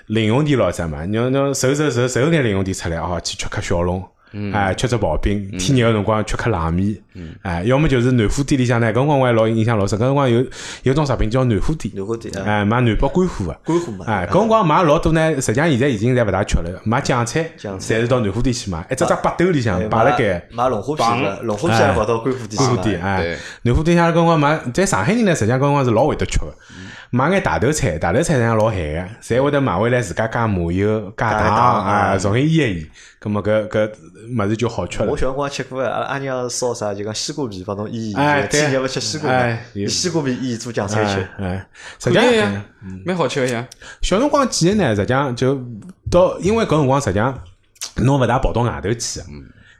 [0.09, 4.05] 零用钿咯啥嘛，侬侬凑凑凑凑眼零用钿出来哦，去吃颗小笼。
[4.53, 6.97] 哎，吃只刨冰，天热个辰光吃颗冷面，
[7.43, 10.45] 哎，要么就是南货店里向呢，搿辰光我还老印象老深，搿辰光有
[10.83, 20.47] 有种食品叫南货店，南货店啊，哎，卖南北干货个，干货嘛哎，搿辰光买老多呢，实际上现在已经侪勿大吃了，买酱菜，侪是到南货店去买，一只只八兜里向摆辣盖。
[20.51, 26.55] 买龙虾片的，龙虾片还跑到干货店干货店，哎对，南货店像搿辰光买，在上海人呢，实际上搿辰光是老会得吃个，
[27.15, 32.91] 买眼大头菜，大头菜实际上老咸个，侪会得买回来自家加麻油、加加糖糖啊，重新腌一腌，
[33.21, 33.89] 葛末搿搿
[34.37, 35.13] 物事就好吃了。
[35.13, 35.17] 我。
[35.17, 36.93] 小辰光吃过，阿拉阿娘烧啥？
[36.93, 39.31] 就讲西瓜皮帮侬腌腌，哎对天热勿吃西瓜？
[39.31, 39.87] 嘛哎，有。
[39.89, 41.47] 西瓜皮腌做酱菜吃哎。
[41.47, 41.67] 哎，
[42.03, 42.65] 实际上
[43.07, 43.65] 蛮好吃个呀。
[44.03, 45.55] 小辰光记忆呢，实际上就
[46.11, 47.39] 到，因为搿辰光实际上
[47.99, 49.27] 侬勿大跑到外头去个。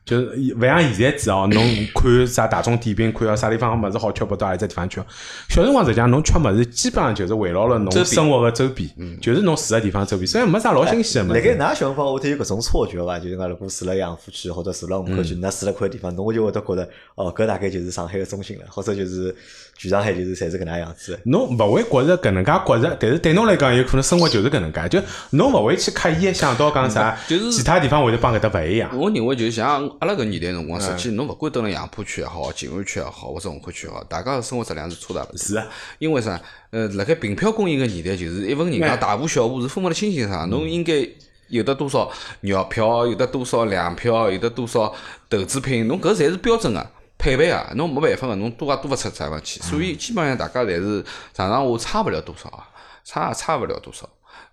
[0.05, 5.01] 就是勿像现在子哦，侬看啥大众点评，看到啥地方物事好吃，跑到何里只地方去。
[5.49, 8.89] 小辰光实际上侬吃物事，基本上就是围绕了侬生活个周边，
[9.21, 11.59] 就是侬住个地方周边，所以没啥老新鲜个物辣盖事。
[11.59, 13.19] 㑚小辰光，会得有搿种错觉伐？
[13.19, 19.35] 就是讲，如果住辣杨浦区或者住辣虹口区，㑚住辣块地方，侬就会得觉得，哦，搿大概就是上海个中心了，或者就是
[19.79, 21.19] 全上海就是侪是搿能样子的。
[21.25, 25.01] 侬勿会觉着搿能介觉着，但是对侬来讲，有可能生活就是搿能介，就
[25.31, 28.91] 侬勿会去刻意地想到讲啥，就是其他地方会得帮搿搭勿一样。
[28.99, 35.37] 我认为就像阿拉搿年代辰光，实际侬勿管蹲辣杨浦区也好，静安区也好，或者虹口区也好，大家个生活质量是差大勿多。
[35.37, 35.67] 是啊，
[35.99, 36.41] 因为啥？
[36.71, 40.51] 呃，辣盖凭票供应个年代，就是一份人家大户小户是分勿得清清爽爽。
[40.51, 41.07] 侬应该
[41.49, 44.95] 有得多少肉票，有得多少粮票，有得多少
[45.29, 46.87] 投资品，侬搿侪是标准个。
[47.17, 52.69] 配备啊，侬没办法个，侬多也多勿出啥地方去，所以基本上大家侪是上上下差勿了多少啊，
[53.03, 54.07] 差也差勿了多少。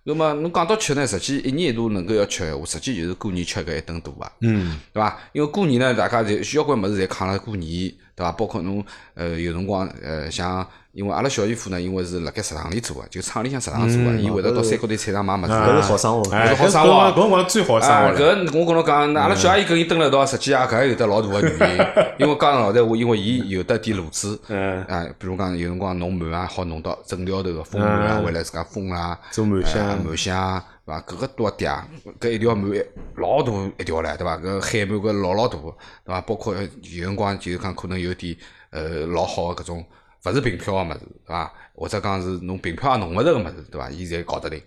[0.04, 5.16] 那么侬讲到吃呢，实际一年一度能够要吃个闲话，实际就是过年吃搿一顿大啊，嗯，对伐？
[5.32, 8.32] 因为过年呢，大家侪需要关物事侪扛了过年，对伐？
[8.32, 8.84] 包括侬
[9.14, 15.52] 呃有辰光呃像，因为阿拉小姨夫呢，因为是辣盖食堂里做个，就厂里向食堂做个，伊会得到山高头菜场买物事。
[15.52, 16.30] 搿是好生活。
[16.30, 18.44] 哎，好生活搿辰光搿辰光最好生啊，活了。
[18.44, 21.86] 搿我跟侬讲，阿拉小阿姨跟伊蹲辣一道，实际啊，搿也有得老大个原因。
[22.20, 31.00] 因为讲老实话，因为伊有得点路子，嗯啊，比如讲有辰光弄满啊，好弄到整条头个风馒啊，回来自家封啦，做满香啊满香，对伐？
[31.00, 31.80] 搿个多嗲，
[32.20, 32.84] 搿一条鳗
[33.16, 34.36] 老大一条唻，对伐？
[34.36, 35.72] 搿海鳗搿老老大，对
[36.14, 36.20] 伐？
[36.20, 38.36] 包括有辰光就是讲可能有点
[38.70, 39.84] 呃老好个搿种，
[40.24, 41.52] 勿是凭票个物事，对伐？
[41.74, 43.90] 或者讲是侬凭票也弄勿着个物事，对伐？
[43.90, 44.60] 伊侪搞得定。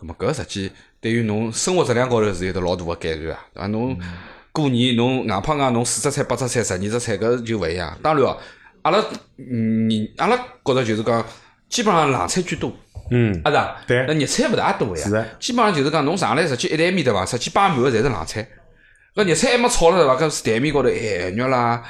[0.00, 3.66] 咁么搿实际对于侬生活质量高头是有得老大个改善啊，对伐？
[3.68, 3.98] 侬
[4.52, 7.96] 过年侬硬碰硬侬四只菜、八只菜、十二只菜，搿就勿一样。
[8.02, 8.36] 当然哦，
[8.82, 9.04] 阿拉
[9.36, 11.24] 嗯，阿拉觉着就是讲，
[11.68, 12.72] 基本上冷菜居多。
[13.10, 18.46] 嗯，啊是啊，对那热菜勿大多呀，基本上就是讲侬上来实际一台面对伐，实际摆满个侪是冷菜，
[19.14, 20.16] 搿热菜还没炒了对伐？
[20.20, 21.82] 搿是台面高头咸肉啦、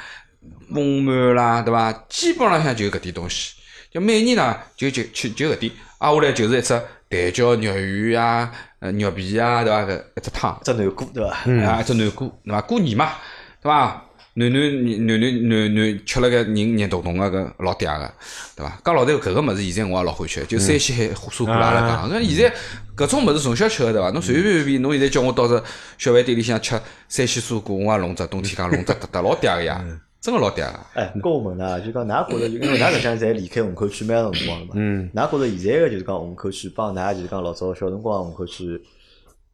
[0.71, 1.91] 焖鳗啦，对伐？
[2.07, 3.53] 基本浪向就搿点东西，
[3.91, 6.69] 就每年呢就就就就搿点，挨下来就是一只
[7.09, 9.81] 蛋饺、肉圆呀、呃肉皮啊，对伐？
[9.83, 11.29] 搿一只汤，只南瓜对伐？
[11.69, 12.61] 啊，一只南瓜，对伐？
[12.61, 13.13] 过年嘛，
[13.61, 14.05] 对伐？
[14.35, 18.13] 暖暖暖暖暖暖吃了个人热彤彤个搿老嗲个，
[18.55, 18.79] 对伐？
[18.85, 22.55] 讲老实话，搿个物事现在我也老欢喜，就山西海砂锅阿拉讲，搿现在
[22.95, 24.11] 搿种物事从小吃个对伐？
[24.11, 25.61] 侬随随便便侬现在叫我到只
[25.97, 26.79] 小饭店里向吃
[27.09, 29.83] 山西砂锅，我也弄只冬天讲弄只搭搭老嗲个呀，
[30.21, 30.79] 真个老嗲个。
[30.95, 38.81] 哎，搿我问㑚，就讲㑚觉着，因为㑚实际上侪离开虹口区蛮长辰光了嘛，嗯，㑚觉着现在个就是讲虹口区帮㑚就是讲老早小辰光虹口区，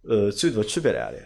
[0.07, 1.18] 呃，最大的区别辣何里？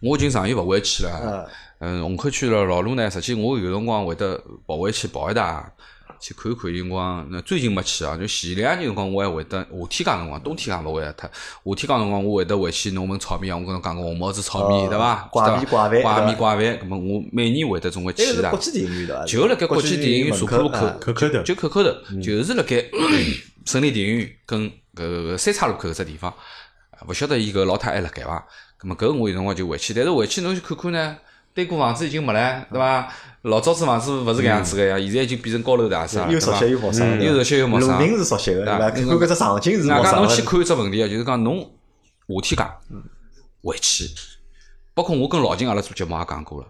[0.00, 1.10] 我已经长远勿回去了。
[1.10, 1.46] 啊，
[1.78, 5.72] 嗯，虹口区了老路呢，实际我有辰光会得跑回去跑一趟，
[6.20, 11.28] 去看看，有辰光那最近没去啊，就前两年辰光我还会得夏天介辰光，冬天介勿会脱。
[11.28, 11.30] 夏
[11.64, 15.28] 天介辰光我会得回去弄份炒面啊，我跟侬讲过红帽子炒面对伐？
[15.32, 18.50] 挂面挂饭，挂面挂饭，咁么我每年会得总会去的。
[18.50, 19.24] 国际电影院对伐？
[19.24, 21.90] 就辣盖国际电影院茶铺路口，口口头，就口口头，
[22.22, 22.84] 就是辣盖
[23.64, 26.32] 胜利电影院跟搿个三岔路口搿只地方。
[27.06, 28.46] 勿晓得伊搿老太还辣盖伐？
[28.80, 31.16] 咁么搿我有辰光就回去，但是回去侬去看看呢，
[31.54, 33.08] 对过房子已经没了，对伐？
[33.42, 37.90] 老早子房子勿是搿样子个呀，现在已经变成高楼大厦了，又熟悉又陌生，又熟悉又陌生。
[37.90, 38.90] 路名是熟悉个，对伐？
[38.90, 40.16] 搿只场景是陌生。
[40.16, 41.60] 侬去看一只问题啊，就是讲侬
[42.28, 42.64] 夏天介
[43.62, 44.10] 回去，
[44.94, 46.66] 包括我跟老金阿拉做节目也讲过了，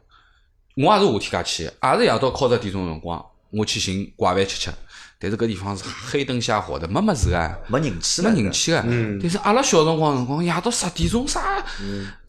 [0.76, 4.70] 我也是夏天介去，也是夜到靠十点钟辰光，我去寻怪饭吃吃。
[5.18, 8.82] 但是搿地方是黑灯瞎火的，没么子个，没人气，没人气个。
[9.22, 11.64] 但是阿拉小辰光辰光，夜到十点钟啥，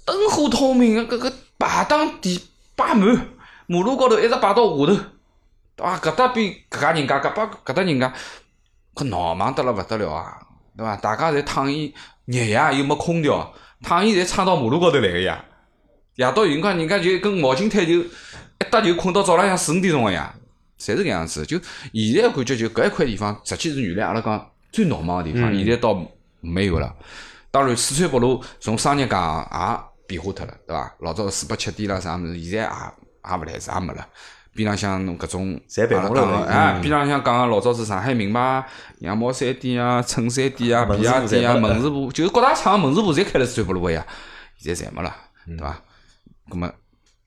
[0.05, 2.43] 灯火通明个，搿个排档地
[2.75, 3.27] 摆满。
[3.67, 4.95] 马路高头一直摆到下头，对
[5.77, 5.97] 伐？
[5.99, 8.13] 搿搭边搿家人家，搿把搿搭人家，
[8.93, 10.37] 搿闹忙得了勿得了啊，
[10.77, 10.95] 对伐？
[10.97, 11.91] 大家侪躺椅，
[12.25, 13.51] 热呀又没空调，
[13.81, 15.43] 躺椅侪撑到马路高头来个呀。
[16.15, 20.33] 夜到有辰光人家就跟毛巾毯就一搭就困到早浪向四五点钟个呀，
[20.79, 21.45] 侪是搿样子。
[21.45, 21.59] 就
[21.93, 25.99] 现在感觉就搿一块地方，实际是原来阿拉讲最闹忙个地方，现在倒
[26.39, 26.95] 没有了。
[27.49, 30.95] 当然，四川北路从商业街也变化脱了，对伐？
[30.99, 32.69] 老早四百七点啦啥物事，现在也。
[33.27, 34.07] 也勿来事，也没了。
[34.53, 38.63] 边浪向侬搿种，阿拉讲个，哎，边浪向讲个老早是上海名牌，
[38.99, 44.05] 羊毛衫店啊，衬衫店啊，皮鞋店啊，门市部，就是各大厂门市部侪开了最北路个呀。
[44.59, 45.11] 现在侪没了，
[45.47, 45.81] 对伐？
[46.51, 46.71] 葛么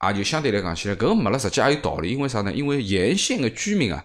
[0.06, 2.10] 也就相对来讲起来，搿个没了，实际也有道理。
[2.10, 2.52] 因为啥呢？
[2.52, 4.04] 因为沿线个居民啊，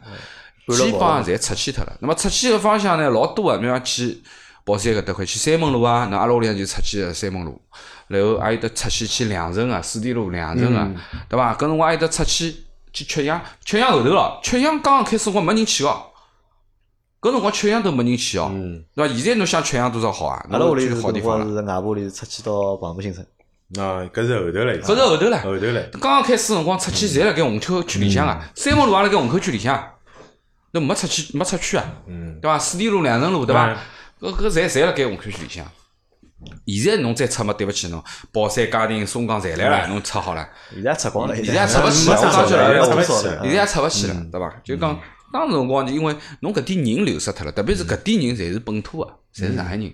[0.68, 1.96] 基本上侪出去脱了。
[2.02, 4.20] 那么出去个方向呢，老多个，侬像去
[4.64, 7.62] 宝山搿搭块，去三门路啊，那阿拉屋里向就出去个三门路。
[8.08, 10.90] 然后还有得出去去两城啊，四地路两城啊，
[11.30, 11.54] 对伐？
[11.56, 12.56] 搿辰光还有得出去
[12.92, 16.04] 去曲阳，曲阳后头咯，曲阳刚刚开始光没人去哦。
[17.22, 18.52] 搿辰光曲阳都没人去哦，
[18.94, 19.14] 对伐？
[19.16, 20.46] 现在侬想曲阳多少好啊？
[20.52, 23.26] 阿拉屋里好地方是外婆屋里出去到黄埔新村。
[23.80, 25.82] 啊，搿是后头来，搿是后头来，后头来。
[25.94, 29.92] 刚刚开始辰光出去，侪辣盖虹口区里向啊，三门路也辣盖虹口区里向，
[30.72, 31.84] 那没出去没出去啊，
[32.42, 32.60] 对伐？
[32.60, 33.76] 四地路两城路，对伐？
[34.32, 35.66] 搿搿侪侪辣盖虹口区里向。
[36.66, 40.48] 现在侬再出嘛，对勿起侬，宝山、嘉定、松江侪来了，侬出好了。
[40.74, 44.54] 现在出光了，现在出勿起了，我讲句了，出勿去了，现在也出勿起了，对伐？
[44.64, 45.00] 就讲
[45.32, 49.94] 当时辰光，因为侬搿点人流失脱了，特别是搿点人侪是本土个，侪是上海人。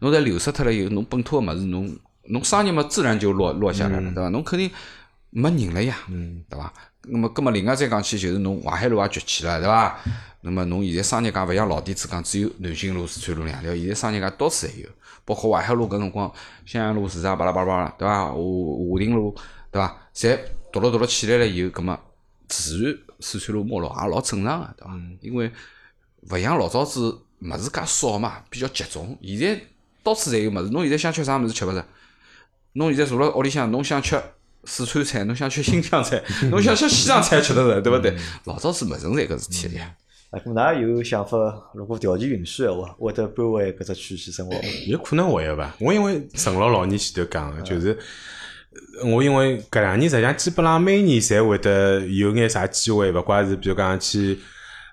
[0.00, 1.94] 侬在流失脱了以后，侬本土个物事，侬
[2.28, 4.28] 侬商业嘛，自然就落落下来了，对伐？
[4.30, 4.70] 侬肯定
[5.30, 5.96] 没人了呀，
[6.48, 6.72] 对伐？
[7.02, 9.98] 那么，搿么另外再讲起，就是侬淮海路也崛起了，对伐？
[10.42, 14.88] 那么侬现在商业街勿像老底子讲，只有南京路、四川路两条，现在商业街到处侪有。
[15.24, 16.32] 包括淮海路搿辰光，
[16.66, 18.26] 襄阳路市场巴拉巴拉，对伐？
[18.26, 19.34] 华华亭路，
[19.70, 19.96] 对伐？
[20.14, 20.38] 侪
[20.72, 21.98] 独了独了起来了以后，葛末
[22.48, 24.92] 自然四川路没落也老正常个，对伐？
[25.20, 25.50] 因为
[26.30, 29.16] 勿像老早子物事介少嘛，比较集中。
[29.22, 29.60] 现在
[30.02, 31.84] 到处侪有物事，侬现在想吃啥物事吃勿着？
[32.72, 34.20] 侬现在坐辣屋里向，侬想吃
[34.64, 38.14] 四川菜，侬想吃新疆菜，侬想吃西藏菜吃得着，对勿对？
[38.44, 39.94] 老早是勿存在搿事体个呀。
[40.30, 41.36] 啊，咁㑚有想法？
[41.74, 44.54] 如果条件允许个话，会得搬回搿只区去生活？
[44.86, 45.74] 有可能会个伐？
[45.80, 47.98] 我因为陈老老年前头讲个，就是
[49.04, 54.38] 我因为搿两年实际上基本上每年侪会得有眼啥机会，勿怪是比如讲去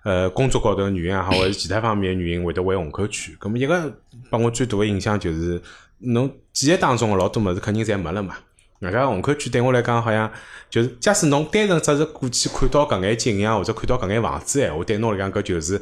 [0.04, 3.38] 呃工作高头原因也好，或者其他方面原因，会得回虹口区。
[3.40, 3.94] 咁么一个
[4.32, 5.62] 拨我最大个影响就是，
[6.00, 8.38] 侬记忆当中个老多物事肯定侪没了嘛。
[8.82, 10.32] 外加虹口区对我来讲，好像
[10.70, 15.82] 就是假使侬单纯只是过去看到搿眼景象，或者看到搿眼房子，闲话对侬来讲，搿就是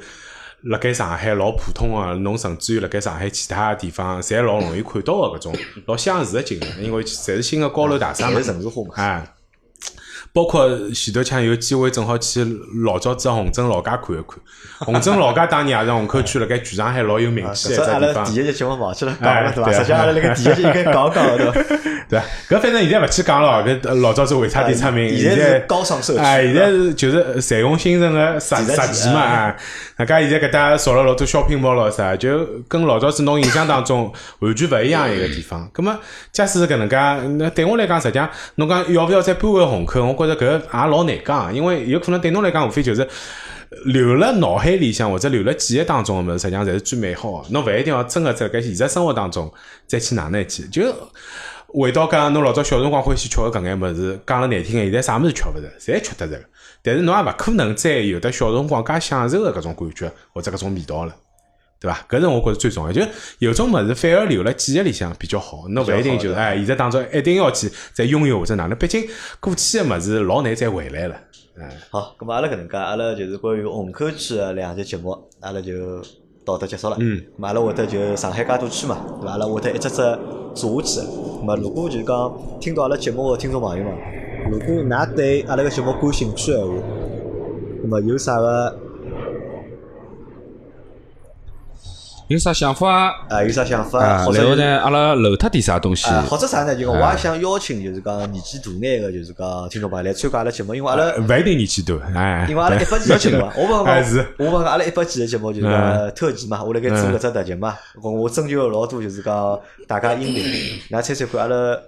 [0.62, 5.56] 辣盖上海老普通个，侬甚至于辣盖上海其他地方，侪老容易看到个搿种
[5.88, 9.35] 老相似个景象，因为侪是新个高楼大厦嘛，城市化嘛，啊。
[10.36, 12.46] 包括前头抢有机会正好去
[12.84, 14.38] 老早子红镇老家看一看，
[14.86, 18.26] 红镇老家当年也是虹口区辣盖全上海老有名气个一只地方。
[18.26, 19.72] 第一集节目忘记了讲了对伐？
[19.72, 21.54] 实际阿拉那个第一集应该讲讲对伐？
[22.10, 22.20] 对，
[22.50, 25.18] 搿反正现在勿去讲了，搿老早子为啥地出名？
[25.18, 29.56] 现在高尚社区，哎，现在是就是彩虹新城个实实际嘛啊！
[29.96, 35.70] 大家现在搿搭造了老多小品毛咯啥，就跟老早子侬印象当中完全勿一样一个地方。
[35.72, 35.98] 葛末
[36.34, 36.98] 假使是搿能介，
[37.38, 40.04] 那对我来讲，实际上侬讲要勿要再搬回虹口？
[40.06, 43.08] 我觉觉着搿也老难讲，因为有可能对侬来讲，无非就是
[43.86, 47.50] 留辣脑海里向或者留辣记忆当中个物事，实际上才是最美好个。
[47.50, 49.52] 侬勿一定要真个在搿现实生活当中
[49.88, 50.64] 再去哪能去。
[50.68, 50.84] 就
[51.68, 56.38] 回到讲，侬老早小辰光欢喜吃个搿眼物事，讲了难听个，现在啥物事吃勿着，侪吃得着。
[56.82, 61.16] 但是侬也勿可能再有得小辰光介享受个搿种感觉或者搿种味道了，
[61.80, 62.06] 对伐？
[62.10, 63.02] 搿是我觉着最重要，就
[63.40, 65.68] 有种物事反而留辣记忆里向比较好。
[65.70, 69.06] 侬勿一定就是哎，现在当中一定要去再拥有或者哪能，毕竟
[69.40, 71.16] 过去个物事老难再回来了。
[71.90, 76.02] 好，咁么阿拉搿能介，阿拉就是关于虹口区个两集节目，阿拉就
[76.44, 76.98] 到这结束了。
[77.00, 79.32] 嗯，咁阿拉会得就上海介多区嘛，对伐？
[79.32, 79.98] 阿拉会得一只只
[80.54, 81.08] 做下去。
[81.08, 83.94] 咁么如果就是讲听到阿拉节目个听众朋友们，
[84.52, 86.74] 如果㑚对阿拉个节目感兴趣个闲话，
[87.84, 88.80] 咁么有啥个
[92.28, 93.12] 有啥想法？
[93.30, 96.08] 啊有啥想法，然后呢，阿拉漏脱点啥东西？
[96.10, 96.76] 啊，或者啥呢？
[96.76, 110.44] 就讲我也想邀请，就是讲年纪大眼个，就是讲听众朋友来参加阿拉节目，因为阿拉勿一定年纪大，哎，因为阿拉 一百几个节目，我勿讲 哎是，我勿讲阿拉一百几个节目就是讲特辑嘛，我辣盖做搿只特辑嘛，我我征求了老多就是讲大家音频，
[110.90, 111.80] 㑚猜猜看阿拉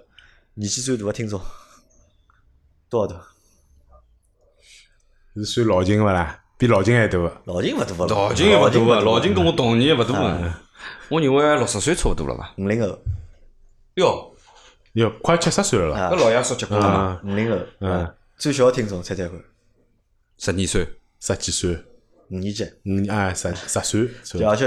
[0.54, 1.42] 年纪最大个听众
[2.90, 3.16] 多少大？
[5.36, 6.40] 是算老秦勿啦？
[6.58, 7.42] 比老秦还大个。
[7.46, 10.54] 老秦勿大个，老金也勿大个，老金跟我同年也勿大个，
[11.10, 12.54] 我认为六十岁差勿多了吧？
[12.58, 13.00] 零后。
[13.96, 14.32] 哟，
[14.94, 16.00] 哟，快七十岁了啦。
[16.00, 16.12] 啊。
[16.12, 19.40] 搿老爷说结棍了五零后，嗯嗯，最小听众猜猜看，
[20.38, 20.88] 十二岁，
[21.20, 21.72] 十几岁，
[22.30, 24.66] 五年级，嗯，哎，十十岁，差不多就而且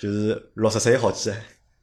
[0.00, 1.32] 就是六十岁好几。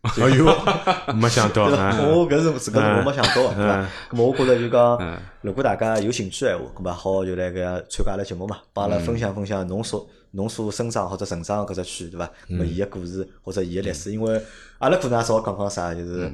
[0.22, 1.64] 哎哟，没想到
[2.08, 12.26] 我搿是搿个我没想到个，对伐我觉着就讲嗯，如果大家有兴趣闲话，咁么好就来搿样参加阿拉节目嘛，帮阿拉分享分享侬所侬所生长或者成长搿只区，对伐？
[12.50, 14.42] 咁伊个故事或者伊个历史，因为
[14.80, 16.32] 阿拉可能也少讲讲啥，就是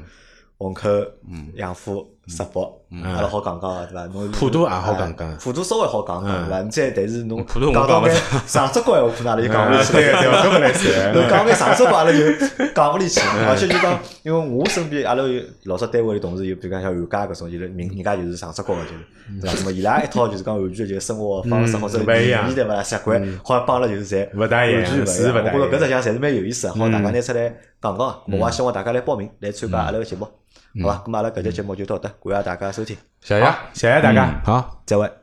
[0.64, 0.90] 虹口、
[1.56, 2.62] 杨浦、石北，
[3.04, 4.06] 阿拉好讲讲个，对伐？
[4.14, 5.30] 侬普渡也好讲讲。
[5.30, 6.64] 哎普渡稍微好讲讲，对伐？
[6.70, 10.72] 再但是侬普渡我讲到眼讲勿出上只高闲话，可能阿拉就讲勿啊下去对勿来
[11.12, 11.30] 侬塞。
[11.30, 12.18] 讲眼上手话，阿拉就
[12.74, 19.58] 讲勿里去，而且就讲，因为我身边阿拉有老早单位的同事有，比如讲像韩家搿种，就是名人家就是上只高个，就是对伐？
[19.60, 24.86] 那么伊拉一套就是讲完全就是生活方式或者理念伐习惯，好像帮阿拉就是侪勿大一样。
[24.86, 28.22] 是勿大一样我觉着搿只项侪是蛮有意思个，好大家拿出来讲讲。
[28.32, 30.26] 我也希望大家来报名来参加阿拉个节目，
[30.82, 31.04] 好吧？
[31.06, 33.46] 咁阿拉搿节节目就到这，感谢大家收听，谢谢。
[33.74, 34.82] 谢谢大家，好。
[34.86, 35.23] 再会。